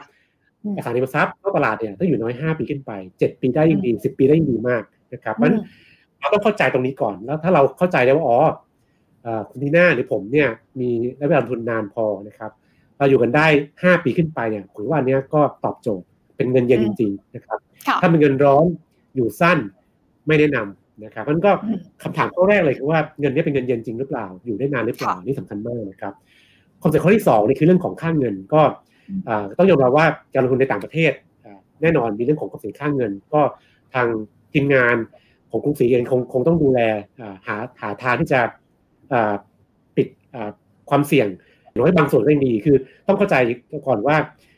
[0.76, 5.58] อสังหาริมทรัพย์เข้าตลาดเนี่ยต้องอยู่น้อยห้าปีขึ้นไปเจ็ดปีได้ยิ่งดีสิบปีได้ยิ่งดีมากนะครับเพราะฉะนั้น
[6.18, 8.38] เราต้องเข้าใจตรงนี้ก่อนแล้วถ้าเราเข้าใจได้ว่าอ๋อ
[9.50, 10.48] คุณทีน่าหรือผมเนี่ย
[10.80, 12.50] มีระยะเวลาทุนนานพอนะครับ
[12.98, 13.46] เราอยู่กันได้
[13.80, 16.06] 5 ปีขึ้นไปเนี่ยผมว่านี้ก็ตอบโจทย์
[16.36, 17.58] เป็นเงินเย็นจริงๆนะครับ
[18.00, 18.64] ถ้าเป็นเงินร้อน
[19.16, 19.58] อยู่สั้น
[20.26, 21.50] ไม่แนะนำนะครับมันก็
[22.02, 26.14] คำถามข้อแรกเลยคือว่าเงินนี้เป็นเงินเย็นจริงหรือเปล่า อยู่ได้นานหรือเปล่านี่สำคัญมากนะครับ
[26.82, 28.62] คอนเซ็ปต์ข้อที่2นี่คือเรื่องของค่างเงินก็
[29.58, 31.12] ต้องยอมรับว่าการลงทุนในต่างประเทศ
[31.82, 33.40] แน่นอนมีเรื่องของความเสี่ยงค่างเงิน ก็
[33.94, 34.06] ทาง
[34.52, 34.96] ทีมงาน
[35.50, 36.80] ของกรุงศรีเองคงคงต้องดูแล
[37.46, 38.40] หาหาทางที่จะ
[39.96, 40.08] ปิด
[40.90, 41.28] ความเสี่ยง
[41.78, 43.36] น้อยบางส่วนก็ยังดีคือ ต้องเข้าใจ
[43.86, 44.16] ก่อนว่า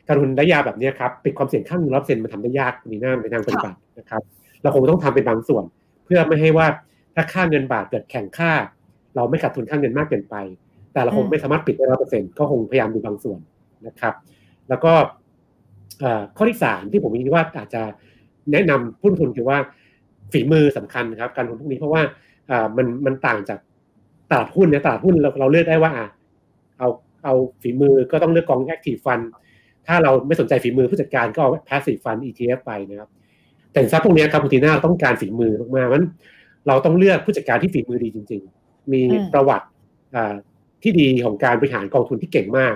[0.09, 4.23] การลงทุนระยะแบบนี้ครับปิดความเสี่ยงข้างหนึ่งร้อยเซ็นมันทำได้ยากมีหน้าในทางปฏิบัตินะครับ
[4.63, 5.65] เราคงต้องทำเป็นบางส่วน
[6.05, 6.67] เพื่อไม่ให้ว่า
[7.15, 8.53] ถ้าค่าเงินบาทเกิดแข่งค่า
[9.17, 10.37] เราไม่ขาดทุนค่างเงินมากเกินไป
[10.93, 13.39] แต่เราคงไม่สามารถปิดได้ร้อยเปอร์เซ็นต์ก็คงพยายามดูบางส่วน
[13.87, 14.15] นะครับ
[14.69, 14.93] แล้วก็
[16.37, 17.83] ข้อที่สามที่ผมคิดว่าอาจจะ
[18.53, 19.59] แนะนำผู้ลงทุนคือว่า
[20.33, 22.03] ฝีมือสำคัญครับการลงทุนพวกนี้เพราะว่า
[22.77, 23.59] มันมันต่างจาก
[24.31, 25.93] ตลาดหุ้นเนี่ยตลาดหุ้นเราเราเลือกได้ว่า
[26.79, 26.89] เอา
[27.25, 29.20] เอาฝีมือก็ต้องเลือกกองแอคทีฟฟัน
[29.87, 33.09] ถ้าเราไม่สนใจฝีมือผู้จัดการก็เอาพาสซีฟฟัน ETF ไปนะครับ
[33.72, 36.05] แต่ทรัพย์พวกนี้ครับคุณทีน่าต้องการฝีมือมากๆมัน
[36.68, 39.03] เราต้องเลือกผู้จัดการที่ฝีมือดีจริง ๆ มี
[39.33, 39.66] ประวัติ
[40.83, 42.75] ที่ดีของการบริหารกองทุนที่เก่งมาก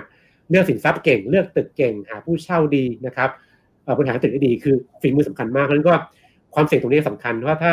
[0.49, 3.29] เลือกสินทรัพย์เก่ง เลือกตึกเก่ง หาผู้เช่าดีนะครับ
[3.97, 5.95] บริหารตึกได้ดีคือฝีมือสำคัญมากเพราะนั้นก็
[6.55, 7.71] ความเสี่ยงตรงนี้สำคัญเพราะถ้า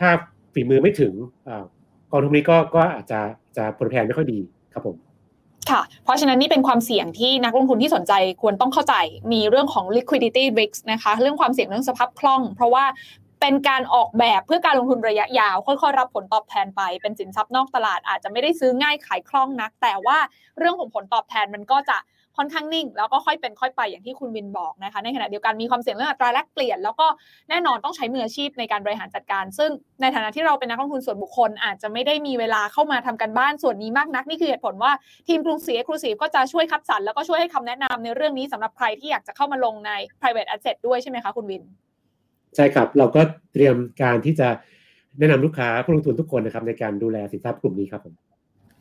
[0.00, 0.08] ถ้า
[0.54, 1.12] ฝีมือไม่ถึง
[2.12, 3.20] กองทุนนี้ก็ก็อาจจะ
[3.56, 4.38] จะผลแทนไม่ค่อยดี
[4.72, 4.96] ครับผม
[5.70, 8.94] ค่ะ เพราะฉะนั้นนี่เป็นความเสี่ยงที่นักลงทุนที่สนใจควรต้องเข้าใจ
[9.32, 12.84] มีเรื่องของ liquidity risk นะคะ เรื่องความเสี่ยงเรื่องสภาพคล่อง เพราะว่า
[13.40, 20.18] เป็นการออกแบบเพื่อการลงทุนระยะยาว ค่อยๆ รับผลตอบแทนไป เป็นสินทรัพย์นอกตลาดอาจจะไม่ได้ซื้อง่ายขายคล่องนัก แต่ว่า
[20.58, 21.98] เรื่องของผลตอบแทนมันก็จะ
[22.36, 27.06] ค่อนข้างนิ่ง แล้วก็ค่อยเป็นค่อยไปอย่างที่คุณวินบอกนะคะ ในขณะเดียวกันมีความเสี่ยงเรื่องอัตราแลกเปลี่ยน แล้วก็
[27.50, 29.70] แน่นอนต้องใช้มืออาชีพในการบริหารจัดการ ซึ่ง
[30.00, 34.92] ในฐานะที่เราเป็นนักลงทุนส่วนบุคคล อาจจะไม่ได้มีเวลาเข้ามาทำการบ้านส่วนนี้มากนักนี่คือเหตุผลว่า
[35.28, 41.62] ทีมกรุงศรี Exclusive ก็จะช่วยคัดสรรแล้วก็ช่วยให้คำแนะนำในเรื่องนี้สำหรับใครที่อยากจะเข้ามาลงใน private asset ด้วยใช่ไหมคะคุณวิน
[42.56, 43.20] ใช่ครับเราก็
[43.52, 44.48] เตรียมการที่จะ
[45.18, 48.14] แนะนำลูกค้าผู้ลงทุนทุกคนนะครับในการดูแลสินทรัพย์กลุ่มนี้ครับผม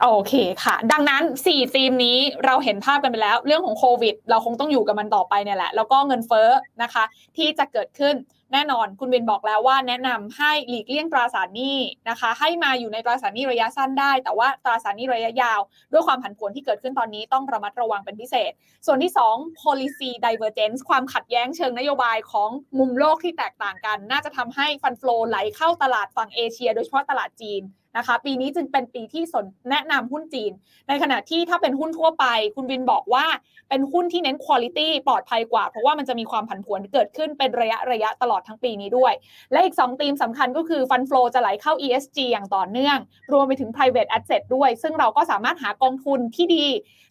[0.02, 0.34] โอเค
[0.64, 6.50] ค่ะ ดังนั้น 4 ธีมนี้เราเห็นภาพกันไปแล้ว เรื่องของโควิด เราคงต้องอยู่กับมันต่อไปเนี่ยแหละ แล้วก็เงินเฟ้อ
[6.84, 7.04] นะคะ
[7.38, 8.16] ที่จะเกิดขึ้น
[8.54, 11.78] แน่นอนคุณเบนบอกแล้วว่าแนะนำให้หลีกเลี่ยงตราสารหนี้
[12.10, 15.60] นะคะ ให้มาอยู่ในตราสารหนี้ระยะสั้นได้ แต่ว่าตราสารหนี้ระยะยาว
[15.92, 18.52] ด้วยความผันผวนที่เกิดขึ้นตอนนี้ต้องระมัดระวังเป็นพิเศษ
[18.86, 22.50] ส่วนที่ 2 policy divergence ความขัดแย้งเชิงนโยบายของ
[22.80, 27.64] มุมโลกที่แตกต่างกัน น่าจะทำให้ฟันฟลอไหลเข้าตลาดฝั่งเอเชีย โดยเฉพาะตลาดจีน
[27.98, 30.52] นะคะ ปีนี้จึงเป็นปีที่สนแนะนำหุ้นจีน
[30.88, 32.26] ในขณะที่ถ้าเป็นหุ้นทั่วไป
[32.56, 33.26] คุณวินบอกว่า
[33.70, 39.14] เป็นหุ้นที่เน้นคุณภาพปลอดภัยกว่า เพราะว่ามันจะมีความผันผวนเกิดขึ้นเป็นระยะระยะตลอดทั้งปีนี้ด้วย
[39.52, 42.98] และอีก 2 ธีมสำคัญก็คือฟันฟลอจะไหลเข้า ESG อย่างต่อเนื่อง
[43.32, 46.68] รวมไปถึง private asset ด้วย ซึ่งเราก็สามารถหากองทุนที่ดี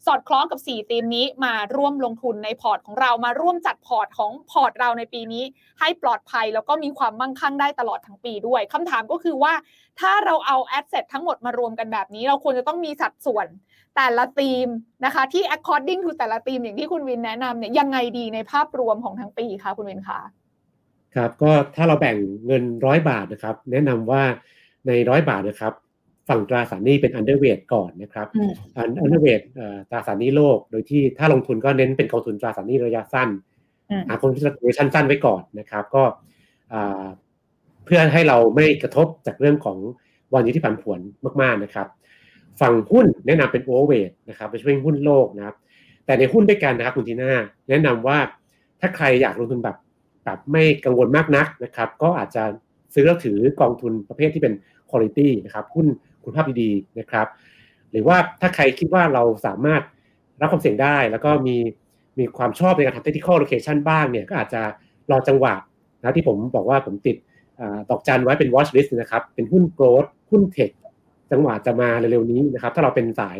[0.06, 5.44] สอดคล้องกับ 4 ธีมนี้มาร่วมลงทุนในพอร์ตของเรามาร่วมจัดพอร์ตของพอร์ตเราในปีนี้
[5.80, 9.52] ให้ปลอดภัยแล้วก็มีความมั่งคั่งได้ตลอดทั้งปีด้วยคำถามก็คือว่า
[10.00, 13.46] ถ้าเราเอา asset ทั้งหมดมารวมกันแบบนี้ เราควรจะต้องมีสัดส่วน
[13.96, 14.68] แต่ละธีม
[15.04, 20.20] นะคะที่ according to แต่ละธีมอย่างที่คุณวินแนะนำเนี่ยยังไงดีในภาพรวมของทั้งปีคะคุณวินคะ
[21.14, 24.22] ครับก็ถ้าเราแบ่งเงินร้อยบาทนะครับ แนะนำว่า
[24.86, 25.72] ในร้อยบาทนะครับ
[26.28, 28.26] ฝั่งตราสารหนี้เป็น underweight ก่อนนะครับ
[29.04, 29.42] underweight
[29.90, 33.28] ตราสารหนี้โลก โดยที่ถ้าลงทุนก็เน้นเป็นกองทุนตราสารหนี้ระยะสั้น
[34.08, 36.02] หาคนที่ระยะสั้นไว้ก่อนนะครับ ก็
[36.70, 39.78] เพื่อให้เราไม่กระทบจากเรื่องของ
[40.34, 41.00] วันนี้ที่ผันผวน
[41.42, 41.86] มากๆนะครับ
[42.60, 45.56] ฝั่งหุ้นแนะนำเป็นโอเวอร์เวทนะครับไปช่วยหุ้นโลกนะครับ
[46.06, 47.32] แต่ในหุ้นด้วยกันนะครับคุณทีน่า
[47.68, 48.18] แนะนำว่า
[48.80, 49.76] ถ้าใครอยากลงทุนแบบ
[50.24, 52.42] แบบไม่กังวลมากนักนะครับ ก็อาจจะ
[52.94, 54.54] ซื้อแล้วถือกองทุนประเภทที่เป็น
[54.90, 55.86] คุณภาพนะครับหุ้น
[56.24, 57.26] คุณภาพดีๆนะครับ
[57.90, 59.82] หรือว่าถ้าใครคิดว่าเราสามารถ
[60.40, 61.56] รับความเสี่ยงได้ แล้วก็มี
[62.18, 64.62] มีความชอบในการทำ technical location บ้างเนี่ยก็อาจจะ
[65.10, 65.54] รอจังหวะ
[66.00, 67.16] นะที่ผมบอกว่าผมติด
[67.90, 70.70] ตอกจันไว้เป็น watch list นะครับ เป็นหุ้นโกลด์หุ้นเทค
[71.32, 73.38] จังหวะจะมาเร็วๆนี้นะครับ ถ้าเราเป็นสาย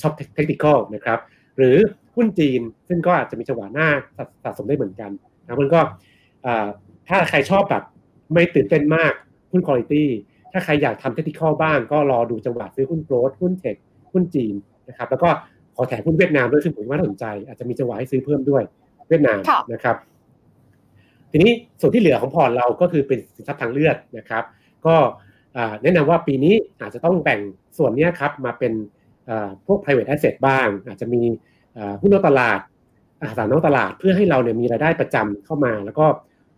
[0.00, 1.18] ชอบเทคนิคอลนะครับ
[1.58, 1.76] หรือ
[2.16, 3.88] หุ้นจีน ซึ่งก็อาจจะมีจังหวะหน้า
[4.44, 5.10] สะสมได้เหมือนกัน
[5.44, 5.80] นะมันก็
[7.08, 7.82] ถ้าใครชอบแบบ
[8.32, 9.12] ไม่ตื่นเต้นมาก
[9.52, 9.94] หุ้นคุณภาพ
[10.52, 13.76] ถ้าใครอยากทำเทคนิคอลบ้าง ก็รอดูจังหวะซื้อหุ้นโกลด์หุ้นเทค
[14.12, 14.54] หุ้นจีน
[14.88, 15.28] นะครับ แล้วก็
[15.76, 18.62] ขอแถมหุ้นเวียดนามด้วยซึ่งผมว่าน่าสนใจ อาจจะมีจังหวะให้ซื้อเพิ่มด้วย
[19.08, 19.40] เวียดนาม
[19.72, 19.96] นะครับ
[21.30, 21.50] ทีนี้
[21.80, 24.44] ส่วนที่เหลือของพอร์ตเราก็คือเป็นสินทรัพย์ทางเลือกนะครับ
[24.86, 24.96] ก็
[25.82, 27.40] แนะนำว่าปีนี้อาจจะต้องแบ่ง
[27.78, 28.72] ส่วนนี้ครับมาเป็น
[29.66, 31.22] พวก private asset บ้าง อาจจะมี
[32.00, 32.60] หุ้นนอกตลาด
[33.20, 36.06] อสังหานอกตลาดเพื่อให้เราเนี่ยมีรายได้ประจำเข้ามา แล้วก็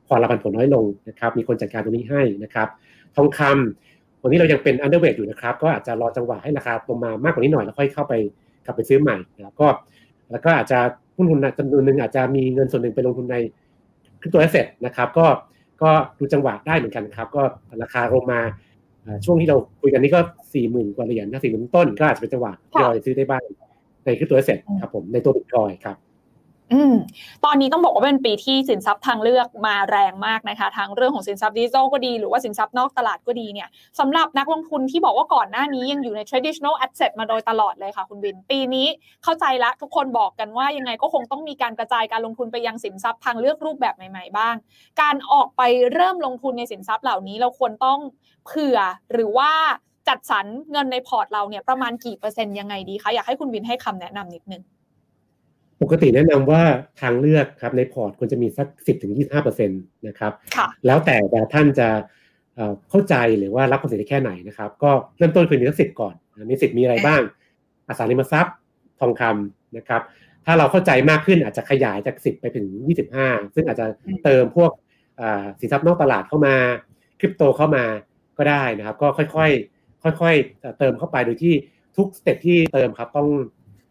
[0.06, 2.68] พอร์ตเราผันผวนน้อยลงนะครับ มีคนจัดการตรงนี้ให้นะครับ
[3.16, 8.14] ทองคำวันนี้เรายังเป็น underweight อยู่นะครับ ก็อาจจะรอจังหวะให้ราคาลงมามากกว่านี้หน่อยแล้วค่อยเข้าไป
[8.64, 9.66] กลับไปซื้อใหม่แล้วก็
[10.30, 10.78] แล้วก็อาจจะ
[11.16, 13.36] หุ้นทุนจำนวนหนึ่งอาจจะมีเงินส่วนหนึ่งไปลงทุนใน
[14.22, 15.26] crypto asset นะครับก็
[15.82, 17.42] ก็ดูจังหวะได้เหมือนกันครับ ก็
[17.82, 18.40] ราคาลงมา
[19.24, 20.20] ช่วงที่เราคุยกันนี่ก็
[20.54, 23.42] สี่หมื่นกว่าเหรียญนะสี่หมื่นต้นก็อาจจะเป็นจังหวะยอยซื้อได้บ้าง
[24.04, 25.96] ในคริปโตแอสเซทครับผมในตัวบิตคอยครับ
[26.72, 26.94] อืม
[27.44, 33.68] ตอนนี้ต้องบอกว่าเป็นปีที่สินทรัพย์ทางเลือกมาแรงมากนะคะทั้งเรื่องของสินทรัพย์ดิจิทัลก็ดีหรือว่าสินทรัพย์นอกตลาดก็ดีเนี่ย
[33.98, 38.86] สำหรับนักลงทุนที่บอกว่าก่อนหน้านี้ยังอยู่ใน traditional asset มาโดยตลอดเลยค่ะคุณบิน ปีนี้
[39.24, 44.54] เข้าใจละทุกคนบอกกันว่ายังไงก็คงต้องมีการกระจายการลงทุนไปยังสินทรัพย์ทางเลือกรูปแบบใหม่ ๆ บ้าง
[45.00, 45.62] การออกไป
[45.92, 47.98] เริ่มลงทุนในสินทรัพย์เหล่านี้เราควรต้อง
[48.46, 48.78] เผื่อ
[49.12, 49.50] หรือว่า
[50.08, 54.62] จัดสรรเงินในพอร์ตเราเนี่ยประมาณกี่เปอร์เซ็นต์ยังไงดีคะอยากให้คุณวินให้คำแนะนำนิดนึง
[55.82, 56.62] ปกติแนะนำว่า
[57.00, 60.32] ทางเลือกครับในพอร์ตควรจะมีสักสิบถึงยี่ห้าเปอร์เซ็นต์นะครับ
[60.86, 61.88] แล้วแต่แต่ท่านจะ
[62.90, 66.14] เข้าใจหรือว่ารับความเสี่ยงแค่ไหนนะครับ ก็เริ่มต้นคือมีสักสิบก่อน
[66.50, 67.20] มีสิทธิ์มีอะไรบ้าง
[67.88, 68.54] อสังหาริมทรัพย์
[69.00, 70.02] ทองคำนะครับ
[70.44, 73.86] ถ้าเราเข้าใจมากขึ้นอาจจะขยายจากสิบไปถึงยี่สิบห้าซึ่งอาจจะ
[74.24, 74.70] เติมพวก
[75.60, 76.54] สินทรัพย์นอกตลาดเข้ามา
[77.20, 77.84] คริปโตเข้ามา
[78.38, 81.54] ก็ได้นะครับ ก็ค่อยๆค่อยๆเติมเข้าไปโดยที่
[81.96, 83.28] ทุก step ที่เติมครับต้อง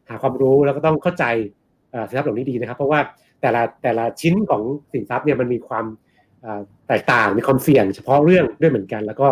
[0.10, 1.26] หาความรู้แล้วก็ต้องเข้าใจ
[2.08, 3.00] สินทรัพย์เหล่านี้ดีนะครับ เพราะว่า
[3.42, 4.62] แต่ละแต่ละชิ้นของ
[4.94, 5.86] สินทรัพย์เนี่ยมันมีความ
[6.88, 9.28] แตกต่างมีความเสี่ยงเฉพาะเรื่องด้วยเหมือนกัน แล้วก็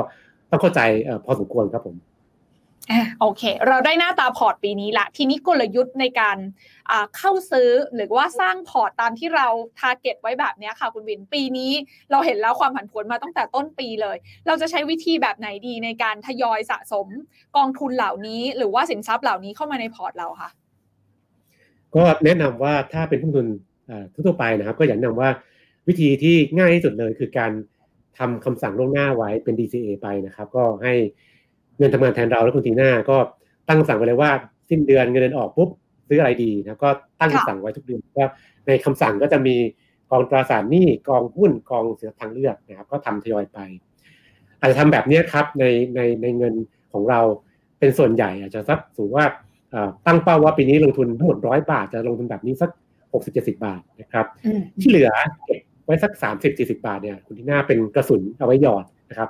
[0.50, 0.82] ต้องเข้าใจ
[1.26, 1.96] พอสมควรครับผม
[3.20, 6.38] โอเค เราได้หน้าตาพอร์ตปีนี้ละ ทีนี้กลยุทธ์ในการ
[7.18, 9.48] เข้าซื้อหรือว่าสร้างพอร์ตตามที่เรา
[9.80, 11.72] target ไว้แบบนี้ค่ะคุณวิน ปีนี้
[12.12, 17.08] เราเห็นแล้วความผันผวนมาตั้งแต่ต้นปีเลย เราจะใช้วิธีแบบไหนดีในการทยอยสะสม
[17.58, 20.50] กองทุนเหล่านี้ หรือว่าสินทรัพย์เหล่านี้เข้ามาในพอร์ตเราค่ะ
[21.96, 23.48] ก็แนะนำว่าถ้าเป็นผู้ลงทุน
[24.26, 25.30] ทั่วไปนะครับ ก็อยากแนะนำว่า
[25.88, 27.52] วิธีที่ง่ายที่สุดเลยคือการ
[28.18, 30.94] ทำคำสั่งล่วงหน้าไว้เป็น DCA ไปนะครับ ก็ให้
[31.78, 33.18] เงินทำงานแทนเราแล้วคุณทีหน้าก็
[33.70, 34.32] ตั้งสั่งไว้เลยว่า
[34.70, 35.70] สิ้นเดือนเงินเดือนออกปุ๊บ
[36.08, 38.24] ซื้ออะไรดีนะก็ตั้งสั่งไว้ทุกเดือนก็
[38.68, 39.56] ในคำสั่งก็จะมี
[40.12, 43.60] กองตราสารหนี้กองหุ้นกองเสียทางเลือกนะครับ ก็ทำทยอยไป
[44.60, 45.66] อาจจะทำแบบนี้ครับใน
[45.96, 46.54] ในในเงิน
[46.94, 47.20] ของเรา
[47.80, 49.26] เป็นส่วนใหญ่อาจจะสักสูงว่า
[50.06, 52.70] ตั้งเป้าว่าปีนี้ลงทุนทั้งหมดร้อยบาท จะลงทุนแบบนี้สัก
[53.14, 54.26] หกสิบเจ็ดสิบาทนะครับ
[54.82, 55.12] ที่เหลือ
[55.46, 59.30] เก็บไว้สักสามสิบสี่สิบาทเนี่ยคุณที่หน้าเป็นกระสุนเอาไว้หยอดนะครับ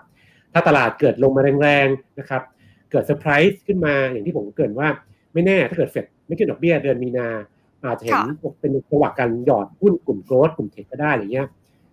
[0.54, 2.42] ถ้าตลาดเกิดลงมาแรงๆนะครับ
[2.92, 4.88] เกิดเซอร์ไพรส์ขึ้นมาอย่างที่ผมเกิดว่า
[5.34, 7.28] ไม่แน่ถ้าเกิดเฟดไม่ขึ้นดอกเบี้ยเดือนมีนา
[7.86, 8.22] อาจจะเห็น
[8.60, 11.48] เป็นจังหวะการหยอดหุ้นกลุ่ม growth กลุ่ม tech ก็ได้อย่างเงี้ย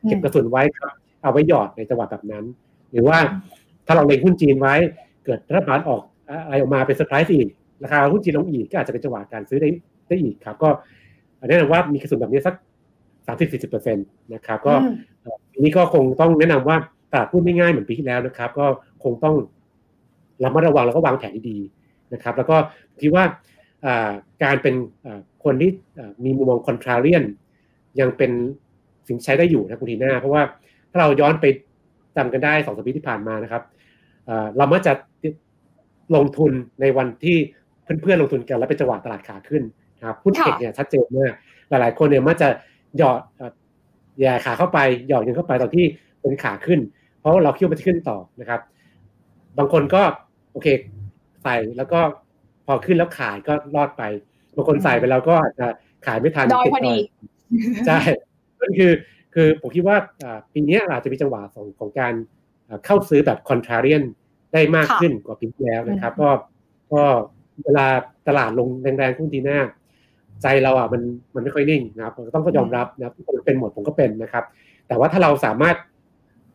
[0.07, 0.93] เก็บกระสุนไว้ครับ
[1.23, 2.45] เอาไว้หยอดในจังหวะแบบนั้น
[2.93, 3.19] หรือว่า
[3.87, 4.75] ถ้าเราเล็งหุ้นจีนไว้
[5.25, 6.03] เกิดรัฐบาลออก
[6.45, 7.49] อะไรออกมาเป็นเซอร์ไพรส์อีก
[7.83, 9.69] ราคาหุ้นจีนลงอีกก็อาจจะเป็นจังหวะการซื้อได้
[10.09, 10.69] ได้อีกครับ ก็
[11.49, 12.55] แนะนำว่ามีกระสุนแบบนี้สัก
[13.27, 14.75] สามสิบสี่สิบเปอร์เซ็นต์นะครับก็
[15.53, 16.77] ทีนี้ก็คงต้องแนะนำว่า
[17.13, 18.67] ตลาดหุ้นไม่ง่ายเหมือนปีที่แล้วนะครับ ก็
[19.05, 19.37] คงต้อง
[20.45, 21.59] ระมัดระวังแล้วก็วางแผนดี
[22.13, 22.57] นะครับ แล้วก็
[23.01, 23.25] คิดว่า
[24.45, 24.75] การเป็น
[25.45, 25.71] คนที่
[26.25, 27.25] มีมุมมองคอนทราเรียน
[28.01, 28.31] ยังเป็น
[29.09, 30.43] สิ่งใช้ได้อยู่นะคุณทีน่าเพราะว่า
[30.91, 31.45] ถ้าเราย้อนไป
[32.17, 33.63] จำกันได้สองสัปดาห์ที่ผ่านมานะครับ
[34.57, 34.93] เรามักจะ
[36.15, 37.39] ลงทุนในวันที่
[38.03, 39.63] เพื่อนๆลงทุนกันแล้วเป็นจังหวะตลาดขาขึ้น
[39.97, 41.33] นะครับหุ้นเทคเนี่ยชัดเจนมาก
[41.69, 42.49] หลายๆ คนเนี่ยมักจะ
[42.99, 43.21] หยอด
[44.21, 44.79] แย่ขาเข้าไป
[45.09, 45.85] หยอดเงินเข้าไปตอนที่
[46.21, 46.81] เป็นขาขึ้น
[47.19, 48.61] เพราะเราคิดว่ามันจะขึ้นต่อนะครับ
[49.59, 50.03] บางคนก็
[50.53, 50.69] โอเค
[51.43, 52.01] ใส่แล้วก็
[52.67, 54.03] พอขึ้นแล้วขายก็รอดไป
[54.57, 55.67] บางคนใส่ไปแล้วก็อาจจะ
[56.07, 56.97] ขายไม่ทันดอยพอดี
[57.87, 57.99] ใช่
[58.61, 58.93] นั่นคือ
[59.35, 59.97] คือผมคิดว่า
[60.53, 62.15] ปีนี้อาจจะมีจังหวะของของการ
[62.85, 64.03] เข้าซื้อแบบคอนทราเรียน
[64.53, 66.31] ได้มากขึ้นกว่าปีที่แล้วนะครับ ก็
[66.93, 67.05] ก็
[67.65, 67.87] เวลา
[68.29, 69.59] ตลาดลงแรงๆทุนทีหน้า
[70.43, 71.03] ใจเราอะมัน
[71.35, 74.45] มันไม่ค่อยนิ่งนะครับต้องก็ยอมรับนะครับคนเป็นหมดผมก็เป็นนะครับ
[74.89, 75.77] แต่ว่าถ้าเราสามารถ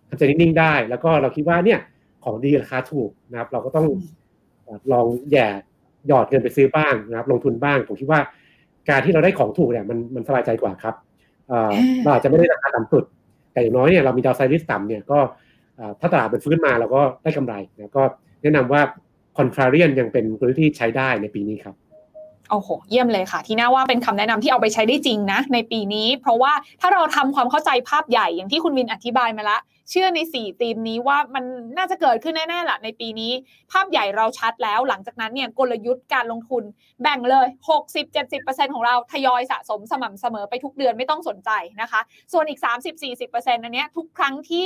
[0.10, 1.80] ทำใจนิ่งๆได้ แล้วก็เราคิดว่าเนี่ย
[2.24, 3.88] ของดีราคาถูกนะครับ เราก็ต้อง
[4.92, 5.48] ลองแย่
[6.08, 8.20] หยอดเงินไปซื้อบ้างนะครับ ลงทุนบ้างผมคิดว่า
[8.90, 10.96] การที่เราได้ของถูกเนี่ยมันมันสบายใจกว่าครับ
[12.04, 13.04] เราอาจจะไม่ได้ราคาต่ำสุด
[13.54, 15.20] แต่อย่างน้อยเนี่ยเรามีดาวไซริสต่ำเนี่ยก็
[16.00, 18.04] ถ้าตลาดมันฟื้นมาเราก็ได้กำไรนะก็
[18.42, 19.11] แนะนำว่าค
[19.42, 21.76] อนทราเรียนยังเป็นกลยุทธ์ที่ใช้ได้ในปีนี้ครับ
[22.50, 31.44] โอ้โหเยี่ยมเลยค่ะ ที่น่าว่าเป็นคำแนะนำที่เอาไปใช้ได้จริงนะ ในปีนี้ เพราะว่าถ้าเราทำความเข้าใจภาพใหญ่อย่างที่คุณวินอธิบายมาละ เชื่อในสี่ธีมนี้ว่ามัน
[31.78, 33.32] น่าจะเกิดขึ้นแน่ๆแหละในปีนี้
[33.72, 36.64] ภาพใหญ่เราชัดแล้ว หลังจากนั้นเนี่ยกลยุทธ์การลงทุน
[37.02, 37.48] แบ่งเลย
[38.10, 42.02] 60-70%ของเราทยอยสะสมสม่ำเสมอไปทุกเดือนไม่ต้องสนใจนะคะ
[42.34, 42.60] ส่วนอีก
[43.12, 44.66] 30-40%อันนี้ทุกครั้งที่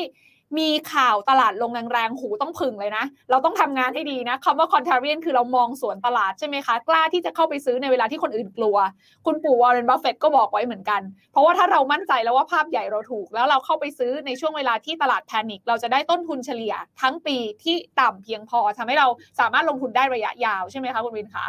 [0.58, 8.78] มีข่าวตลาดลงแรงๆ หูต้องผึ่งเลยนะ เราต้องทำงานให้ดีนะคำว่า contrarian คือเรามองสวนตลาดใช่ไหมคะ กล้าที่จะเข้าไปซื้อในเวลาที่คนอื่นกลัว
[9.26, 19.08] คุณปู่วอร์เรนบัฟเฟตก็บอกไว้เหมือนกัน เพราะว่าถ้าเรามั่นใจแล้วว่าภาพใหญ่เราถูก แล้วเราเข้าไปซื้อในช่วงเวลาที่ตลาด panic เราจะได้ต้นทุนเฉลี่ย ทั้งปีที่ต่ำเพียงพอทำให้เรา
[19.40, 21.46] สามารถลงทุนได้ระยะยาวใช่ไหมคะคุณวินคะ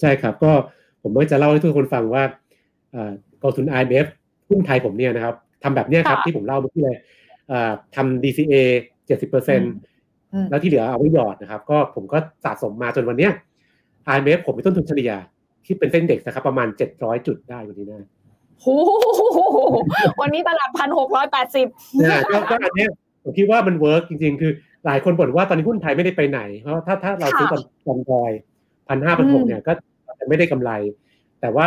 [0.00, 0.52] ใช่ครับก็
[1.02, 2.22] ผมก็จะเล่าให้ทุกคนฟังว่า
[3.42, 4.06] กองทุน IMF
[4.48, 6.96] หุ้นไทยผมเนี่ยนะครับทำแบบนี้ครับที่ผมเล่าเมื่อกี้เลย
[7.96, 8.54] ทำ DCA
[9.06, 9.60] เจ็ดสิบเปอร์เซ็น
[10.50, 13.32] แล้วที่เหลือเอาไว้หยอดนะครับ ก็ผมก็สะสมมาจนวันเนี้ย
[14.12, 15.12] IMF ผมมีต้นทุนเฉลี่ย
[15.64, 18.08] ที่เป็น SET Index นะครับ ประมาณเจ็ดร้อยจุดได้วันนี้นะ
[18.60, 18.66] โห
[20.20, 21.66] วันนี้ตลาดพันหกร้อยแปดสิบ
[22.02, 22.20] นะ
[22.50, 22.86] ก็อันนี้
[23.22, 24.52] ผมคิดว่ามัน work จริง ๆ คือ
[24.86, 28.30] หลายคนบ่นว่าตอนนี้หุ้นไทยไม่ได้ไปไหน เพราะถ้าถ้าเราซื้อตอนตอนดอย
[28.88, 29.72] พันห้าพันหกเนี่ยก็
[30.18, 30.70] จะไม่ได้กำไร
[31.40, 31.66] แต่ว่า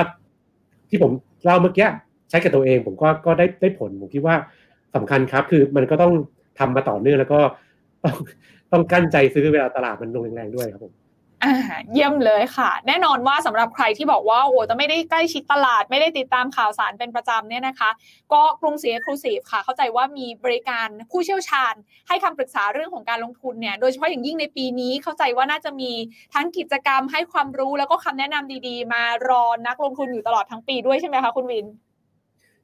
[0.90, 1.12] ที่ผม
[1.44, 1.88] เล่าเมื่อกี้
[2.30, 4.36] ใช้กับตัวเองผมก็ก็ได้ได้ผลผมคิดว่า
[4.96, 6.14] สำคัญครับ คือมันก็ต้อง
[6.60, 7.40] ทำมาต่อเนื่องแล้วก็
[8.04, 8.16] ต้อง
[8.72, 10.94] ต้องกลั้นใจซื้อเวลาตลาดมันลงแรงๆด้วยครับผม
[11.44, 11.56] อ่า
[11.92, 17.90] เยี่ยมเลยค่ะ แน่นอนว่าสำหรับใครที่บอกว่าโอ้จะไม่ได้ใกล้ชิดตลาด ไม่ได้ติดตามข่าวสารเป็นประจำเนี่ยนะคะ
[18.34, 21.74] ก็กรุงศรี Exclusive ค่ะ เข้าใจว่ามีบริการผู้เชี่ยวชาญ
[22.08, 25.92] ให้คำปรึกษาเรื่องของการลงทุนเนี่ยโดยเฉพาะอย่างยิ่งในปีนี้เข้าใจว่าน่าจะมี
[26.34, 31.66] ทั้งกิจกรรมให้ความรู้แล้วก็คำแนะนำดีๆ มารอนักลงทุนอยู่ตลอดทั้งปีด้วยใช่ไหมคะคุณวิน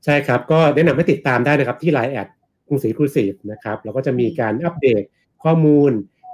[0.05, 2.27] ใช่ครับ ก็แนะนำให้ติดตามได้นะครับที่ไลน์แอด
[2.67, 5.03] กรุงศรีครูซีฟนะครับแล้วก็จะมีการอัปเดต
[5.43, 5.91] ข้อมูล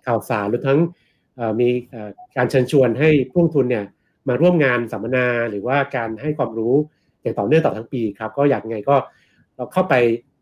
[0.07, 0.79] ข่าวสารรวมทั้ง
[1.61, 1.69] มี
[2.37, 3.85] การเชิญชวนให้ผู้ลงทุนเนี่ย
[4.27, 6.73] มาร่วมงานสัมมนาหรือว่าการให้ความรู้
[7.21, 8.95] อย่างต่อเนื่องต่อทั้งปีครับ ก็อยากไงก็
[9.55, 9.93] เราเข้าไป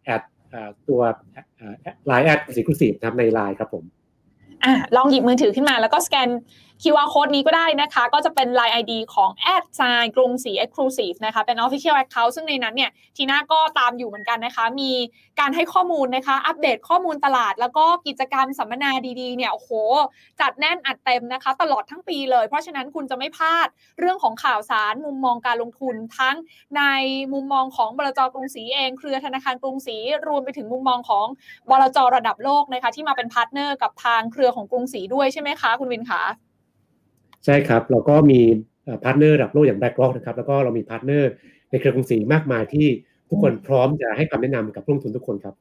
[0.04, 0.22] แอด
[0.88, 1.02] ตัว
[2.06, 3.84] ไลน์แอด Exclusive นะครับในไลน์ครับผม
[4.64, 6.30] อ่าลองหยิบมือถือขึ้นมาแล้วก็สแกน
[6.84, 14.92] QR code นี้ก็ได้นะคะ ก็จะเป็น Line ID ของแอดไซน์กรุงศรี Exclusive นะคะเป็น Official Account ซึ่งในนั้นเนี่ยทีน่าก็ตามอยู่เหมือนกันนะคะ มี
[15.40, 19.70] การให้ข้อมูลนะคะ อัปเดตข้อมูลตลาด แล้วก็กิจกรรมสัมมนาดีๆเนี่ยโอ้โห
[20.42, 23.68] จัดแน่นอัดเต็มนะคะ ตลอดทั้งปีเลย เพราะฉะนั้นคุณจะไม่พลาด
[24.00, 26.36] เรื่องของข่าวสารมุมมองการลงทุนทั้ง
[26.78, 26.84] ใน
[27.34, 31.26] มุมมองของบลจกรุงศรีเอง เครือธนาคารกรุงศรีรวมไปถึงมุมมองของ
[31.70, 36.24] บลจระดับโลกนะคะที่มาเป็น partner กับทางเครือของกรุงศรีด้วยใช่ไหมคะ คุณวินคะ
[37.50, 38.40] ช่ครับเราก็มี
[39.04, 41.32] partner ระดับโลกอย่าง BlackRock นะครับแล้วก็เรามี partner
[41.70, 42.88] ในเครือกรุงศรีมากมายที่
[43.30, 45.56] ทุกคนพร้อมจะให้คำแนะนำกับผู้ลงทุนทุกคนครับ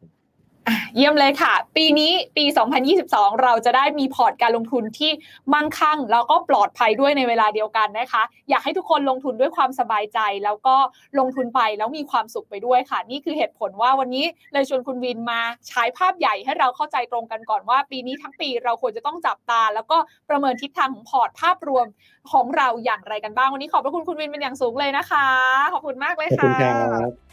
[0.96, 2.44] เยี่ยมเลยค่ะ ปีนี้ปี
[2.92, 5.10] 2022 เราจะได้มีพอร์ตการลงทุนที่
[5.52, 10.76] มั่งคั่ง แล้วก็ปลอดภัยด้วยในเวลาเดียวกันนะคะ อยากให้ทุกคนลงทุนด้วยความสบายใจ แล้วก็
[11.18, 15.40] ลงทุนไปแล้วมีความสุขไปด้วยค่ะ นี่คือเหตุผลว่าวันนี้เลยชวนคุณวินมา
[15.70, 19.96] ฉายภาพใหญ่ให้เราเข้าใจตรงกันก่อนว่า ปีนี้ทั้งปีเราควรจะต้องจับตา แล้วก็
[20.28, 21.86] ประเมินทิศทางของพอร์ตภาพรวม
[22.32, 25.26] ของเราอย่างไรกันบ้างวันนี้ขอบพระคุณคุณวินเป็นอย่างสูงเลยนะคะ
[25.72, 27.27] ขอบคุณมากเลยค่ะขอบคุณครับ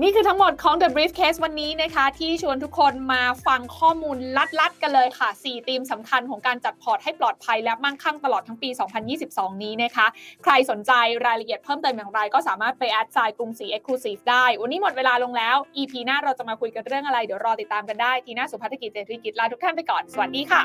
[0.00, 4.16] นี่คือทั้งหมดของ The Briefcase วันนี้นะคะ ที่ชวนทุกคนมาฟังข้อมูล
[4.60, 8.68] ลัดๆ กันเลยค่ะ 4 ธีมสำคัญของการจัดพอร์ตให้ปลอดภัยและมั่งคั่งตลอดทั้งปี
[9.16, 10.06] 2022 นี้นะคะ
[10.44, 10.92] ใครสนใจ
[11.26, 20.62] รายละเอียดเพิ่มเติมอย่างไร ก็สามารถไปแอดไซน์กรุงศรี Exclusive ได้ วันนี้หมดเวลาลงแล้ว EP หน้าเราจะมาคุยกันเรื่องอะไร เดี๋ยวรอติดตามกันได้ ทีน่าสุภัฒกิจเจริกิจลาทุกท่านไปก่อน สวัสดีค่ะ